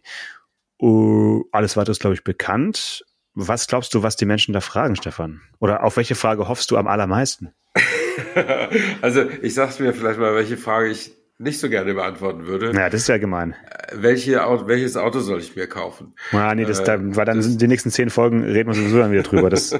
Uh, 0.81 1.45
alles 1.53 1.77
weitere 1.77 1.93
ist, 1.93 2.01
glaube 2.01 2.15
ich, 2.15 2.25
bekannt. 2.25 3.05
Was 3.35 3.67
glaubst 3.67 3.93
du, 3.95 4.03
was 4.03 4.17
die 4.17 4.25
Menschen 4.25 4.55
da 4.55 4.61
fragen, 4.61 4.97
Stefan? 4.97 5.43
Oder 5.59 5.85
auf 5.85 5.97
welche 5.97 6.15
Frage 6.15 6.49
hoffst 6.49 6.71
du 6.71 6.79
am 6.79 6.87
allermeisten? 6.87 7.53
also 9.03 9.25
ich 9.43 9.55
sag's 9.55 9.79
mir 9.79 9.93
vielleicht 9.93 10.19
mal, 10.19 10.35
welche 10.35 10.57
Frage 10.57 10.89
ich 10.89 11.13
nicht 11.39 11.59
so 11.59 11.69
gerne 11.69 11.95
beantworten 11.95 12.47
würde. 12.47 12.73
Ja, 12.73 12.89
das 12.89 13.03
ist 13.03 13.09
ja 13.09 13.19
gemein. 13.19 13.55
Äh, 13.69 13.97
welche, 13.97 14.37
welches 14.67 14.97
Auto 14.97 15.21
soll 15.21 15.41
ich 15.41 15.57
mir 15.57 15.67
kaufen? 15.67 16.15
Ah, 16.33 16.55
nee, 16.55 16.65
das, 16.65 16.81
äh, 16.81 16.85
da, 16.85 16.99
weil 17.01 17.25
dann 17.25 17.39
das, 17.39 17.47
sind 17.47 17.61
die 17.61 17.69
nächsten 17.69 17.91
zehn 17.91 18.11
Folgen, 18.11 18.45
reden 18.45 18.69
wir 18.69 18.75
sowieso 18.75 18.99
dann 18.99 19.13
wieder 19.13 19.23
drüber. 19.23 19.51
Das, 19.51 19.71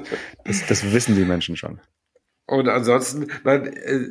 das, 0.43 0.67
das 0.67 0.93
wissen 0.93 1.15
die 1.15 1.23
Menschen 1.23 1.55
schon. 1.55 1.79
Und 2.45 2.67
ansonsten, 2.67 3.27
nein, 3.43 3.67
äh, 3.67 4.07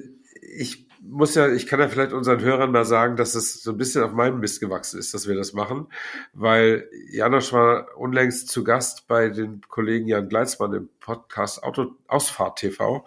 ich 0.57 0.89
muss 1.07 1.35
ja, 1.35 1.49
ich 1.53 1.67
kann 1.67 1.81
ja 1.81 1.89
vielleicht 1.89 2.13
unseren 2.13 2.41
Hörern 2.41 2.73
mal 2.73 2.87
sagen, 2.87 3.17
dass 3.17 3.35
es 3.35 3.63
so 3.63 3.73
ein 3.73 3.77
bisschen 3.77 4.03
auf 4.03 4.13
meinem 4.13 4.41
Mist 4.41 4.61
gewachsen 4.61 4.99
ist, 4.99 5.13
dass 5.13 5.29
wir 5.29 5.35
das 5.35 5.53
machen, 5.53 5.89
weil 6.33 6.89
Janosch 7.11 7.53
war 7.53 7.89
unlängst 7.97 8.49
zu 8.49 8.65
Gast 8.65 9.07
bei 9.07 9.29
den 9.29 9.61
Kollegen 9.69 10.09
Jan 10.09 10.29
Gleitzmann 10.29 10.73
im 10.73 10.89
Podcast 11.01 11.63
Auto 11.63 11.97
Ausfahrt 12.09 12.59
TV 12.59 13.07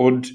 und 0.00 0.32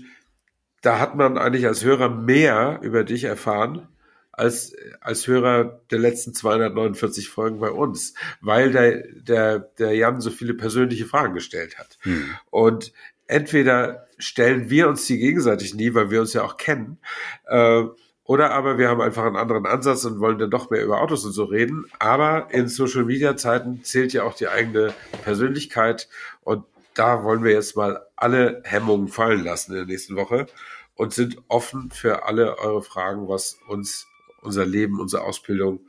da 0.81 0.99
hat 0.99 1.15
man 1.15 1.39
eigentlich 1.39 1.65
als 1.65 1.83
Hörer 1.83 2.07
mehr 2.07 2.81
über 2.83 3.03
dich 3.03 3.23
erfahren 3.23 3.87
als 4.31 4.75
als 5.01 5.25
Hörer 5.25 5.81
der 5.89 5.97
letzten 5.97 6.35
249 6.35 7.29
Folgen 7.29 7.59
bei 7.59 7.71
uns, 7.71 8.13
weil 8.41 8.71
der 8.71 9.07
der 9.07 9.57
der 9.79 9.95
Jan 9.95 10.21
so 10.21 10.29
viele 10.29 10.53
persönliche 10.53 11.07
Fragen 11.07 11.33
gestellt 11.33 11.79
hat. 11.79 11.97
Hm. 12.01 12.29
Und 12.51 12.93
entweder 13.25 14.05
stellen 14.19 14.69
wir 14.69 14.87
uns 14.87 15.07
die 15.07 15.17
gegenseitig 15.17 15.73
nie, 15.73 15.95
weil 15.95 16.11
wir 16.11 16.21
uns 16.21 16.33
ja 16.33 16.43
auch 16.43 16.57
kennen, 16.57 16.99
äh, 17.47 17.85
oder 18.23 18.51
aber 18.51 18.77
wir 18.77 18.87
haben 18.89 19.01
einfach 19.01 19.23
einen 19.23 19.35
anderen 19.35 19.65
Ansatz 19.65 20.05
und 20.05 20.19
wollen 20.19 20.37
dann 20.37 20.51
doch 20.51 20.69
mehr 20.69 20.83
über 20.83 21.01
Autos 21.01 21.25
und 21.25 21.31
so 21.31 21.45
reden. 21.45 21.85
Aber 21.97 22.49
in 22.51 22.67
Social 22.67 23.05
Media 23.05 23.35
Zeiten 23.35 23.83
zählt 23.83 24.13
ja 24.13 24.25
auch 24.25 24.35
die 24.35 24.47
eigene 24.47 24.93
Persönlichkeit 25.23 26.07
und 26.41 26.65
da 26.95 27.23
wollen 27.23 27.43
wir 27.43 27.51
jetzt 27.51 27.75
mal 27.75 28.05
alle 28.15 28.61
Hemmungen 28.65 29.07
fallen 29.07 29.43
lassen 29.43 29.71
in 29.71 29.77
der 29.77 29.85
nächsten 29.85 30.15
Woche 30.15 30.47
und 30.95 31.13
sind 31.13 31.37
offen 31.47 31.91
für 31.91 32.25
alle 32.25 32.57
eure 32.57 32.81
Fragen, 32.81 33.27
was 33.27 33.59
uns 33.67 34.07
unser 34.41 34.65
Leben, 34.65 34.99
unsere 34.99 35.23
Ausbildung, 35.23 35.81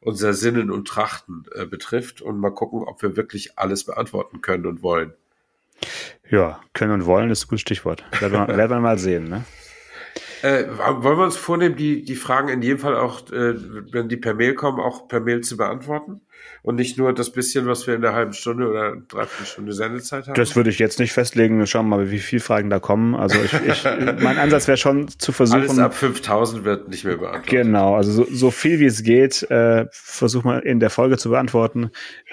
unser 0.00 0.34
Sinnen 0.34 0.70
und 0.70 0.86
Trachten 0.86 1.44
äh, 1.54 1.64
betrifft 1.64 2.20
und 2.20 2.38
mal 2.38 2.50
gucken, 2.50 2.82
ob 2.82 3.02
wir 3.02 3.16
wirklich 3.16 3.58
alles 3.58 3.84
beantworten 3.84 4.40
können 4.40 4.66
und 4.66 4.82
wollen. 4.82 5.14
Ja, 6.30 6.60
können 6.72 6.92
und 6.92 7.06
wollen 7.06 7.30
ist 7.30 7.44
ein 7.44 7.48
gutes 7.48 7.62
Stichwort. 7.62 8.04
Werden 8.20 8.32
wir, 8.32 8.48
werden 8.56 8.70
wir 8.70 8.80
mal 8.80 8.98
sehen, 8.98 9.28
ne? 9.28 9.44
Äh, 10.42 10.64
wollen 10.76 11.18
wir 11.18 11.24
uns 11.24 11.36
vornehmen, 11.36 11.76
die, 11.76 12.04
die 12.04 12.16
Fragen 12.16 12.48
in 12.48 12.62
jedem 12.62 12.78
Fall 12.78 12.96
auch, 12.96 13.30
äh, 13.30 13.54
wenn 13.92 14.08
die 14.08 14.16
per 14.16 14.34
Mail 14.34 14.54
kommen, 14.54 14.80
auch 14.80 15.06
per 15.06 15.20
Mail 15.20 15.42
zu 15.42 15.56
beantworten? 15.56 16.20
Und 16.62 16.74
nicht 16.76 16.98
nur 16.98 17.12
das 17.12 17.30
bisschen, 17.30 17.66
was 17.66 17.86
wir 17.86 17.94
in 17.94 18.00
der 18.00 18.14
halben 18.14 18.32
Stunde 18.32 18.68
oder 18.68 18.96
dreiviertel 19.08 19.46
Stunde 19.46 19.72
Sendezeit 19.72 20.26
haben? 20.26 20.34
Das 20.34 20.56
würde 20.56 20.70
ich 20.70 20.80
jetzt 20.80 20.98
nicht 20.98 21.12
festlegen. 21.12 21.64
Schauen 21.66 21.88
wir 21.88 21.98
mal, 21.98 22.10
wie 22.10 22.18
viele 22.18 22.42
Fragen 22.42 22.70
da 22.70 22.80
kommen. 22.80 23.14
Also 23.14 23.38
ich, 23.40 23.52
ich, 23.52 23.84
mein 24.20 24.38
Ansatz 24.38 24.66
wäre 24.66 24.76
schon 24.76 25.06
zu 25.06 25.30
versuchen. 25.30 25.60
Alles 25.60 25.78
ab 25.78 25.94
5000 25.94 26.64
wird 26.64 26.88
nicht 26.88 27.04
mehr 27.04 27.18
beantwortet. 27.18 27.50
Genau, 27.50 27.94
also 27.94 28.10
so, 28.10 28.26
so 28.28 28.50
viel 28.50 28.80
wie 28.80 28.86
es 28.86 29.04
geht, 29.04 29.48
äh, 29.50 29.86
versuch 29.92 30.42
mal 30.42 30.58
in 30.60 30.80
der 30.80 30.90
Folge 30.90 31.18
zu 31.18 31.30
beantworten. 31.30 31.92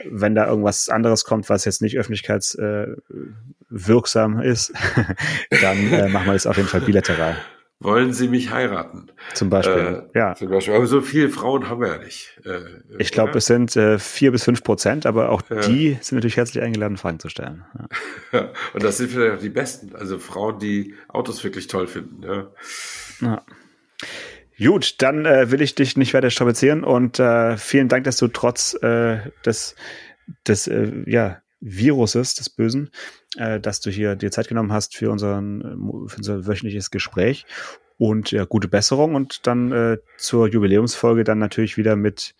Wenn 0.09 0.33
da 0.33 0.47
irgendwas 0.47 0.89
anderes 0.89 1.25
kommt, 1.25 1.47
was 1.49 1.65
jetzt 1.65 1.83
nicht 1.83 1.99
öffentlichkeitswirksam 1.99 4.39
äh, 4.39 4.49
ist, 4.49 4.73
dann 5.61 5.93
äh, 5.93 6.09
machen 6.09 6.25
wir 6.25 6.33
das 6.33 6.47
auf 6.47 6.57
jeden 6.57 6.69
Fall 6.69 6.81
bilateral 6.81 7.37
wollen 7.79 8.11
Sie 8.11 8.27
mich 8.27 8.51
heiraten? 8.51 9.07
Zum 9.33 9.49
Beispiel, 9.49 10.03
äh, 10.13 10.17
ja. 10.17 10.35
Zum 10.35 10.49
Beispiel. 10.49 10.73
Aber 10.73 10.85
so 10.85 11.01
viele 11.01 11.29
Frauen 11.29 11.69
haben 11.69 11.79
wir 11.79 11.87
ja 11.87 11.97
nicht. 11.97 12.39
Äh, 12.45 12.59
ich 12.97 13.11
glaube, 13.11 13.37
es 13.37 13.45
sind 13.45 13.75
äh, 13.77 13.99
vier 13.99 14.31
bis 14.31 14.43
fünf 14.43 14.63
Prozent, 14.63 15.05
aber 15.05 15.29
auch 15.29 15.41
ja. 15.49 15.61
die 15.61 15.97
sind 16.01 16.17
natürlich 16.17 16.37
herzlich 16.37 16.61
eingeladen, 16.61 16.97
Fragen 16.97 17.19
zu 17.19 17.29
stellen. 17.29 17.63
Ja. 18.33 18.51
Und 18.73 18.83
das 18.83 18.97
sind 18.97 19.11
vielleicht 19.11 19.37
auch 19.37 19.41
die 19.41 19.49
Besten, 19.49 19.95
also 19.95 20.19
Frauen, 20.19 20.59
die 20.59 20.95
Autos 21.07 21.43
wirklich 21.43 21.67
toll 21.67 21.87
finden. 21.87 22.23
Ja. 22.23 22.51
ja. 23.21 23.41
Gut, 24.61 25.01
dann 25.01 25.25
äh, 25.25 25.51
will 25.51 25.61
ich 25.61 25.73
dich 25.73 25.95
nicht 25.95 26.13
weiter 26.13 26.31
strapazieren 26.31 26.83
und 26.83 27.17
äh, 27.17 27.55
vielen 27.55 27.87
Dank, 27.87 28.03
dass 28.03 28.17
du 28.17 28.27
trotz 28.27 28.73
äh, 28.83 29.19
des, 29.45 29.75
des 30.45 30.67
äh, 30.67 30.91
ja, 31.05 31.41
Viruses, 31.61 32.35
des 32.35 32.49
Bösen, 32.49 32.91
äh, 33.37 33.59
dass 33.59 33.81
du 33.81 33.89
hier 33.89 34.15
dir 34.15 34.31
Zeit 34.31 34.47
genommen 34.47 34.71
hast 34.71 34.95
für, 34.95 35.11
unseren, 35.11 35.61
für 36.07 36.17
unser 36.17 36.47
wöchentliches 36.47 36.91
Gespräch. 36.91 37.45
Und 37.97 38.31
ja, 38.31 38.45
gute 38.45 38.69
Besserung 38.69 39.15
und 39.15 39.45
dann 39.45 39.71
äh, 39.71 39.97
zur 40.17 40.47
Jubiläumsfolge 40.47 41.25
dann 41.25 41.37
natürlich 41.37 41.75
wieder 41.75 41.97
mit, 41.97 42.33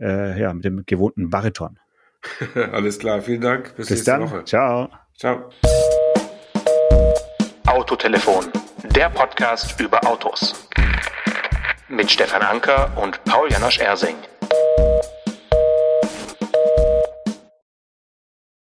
äh, 0.00 0.40
ja, 0.40 0.52
mit 0.52 0.64
dem 0.64 0.84
gewohnten 0.86 1.30
Bariton. 1.30 1.78
Alles 2.72 2.98
klar, 2.98 3.22
vielen 3.22 3.40
Dank. 3.40 3.76
Bis, 3.76 3.88
Bis 3.88 3.90
nächste 3.90 4.10
dann. 4.10 4.22
Woche. 4.22 4.44
Ciao. 4.44 4.88
Ciao. 5.16 5.50
Autotelefon, 7.66 8.46
der 8.94 9.10
Podcast 9.10 9.80
über 9.80 10.04
Autos. 10.06 10.68
Mit 11.88 12.10
Stefan 12.10 12.42
Anker 12.42 12.90
und 12.96 13.22
Paul 13.24 13.50
Janosch 13.50 13.78
Ersing. 13.78 14.16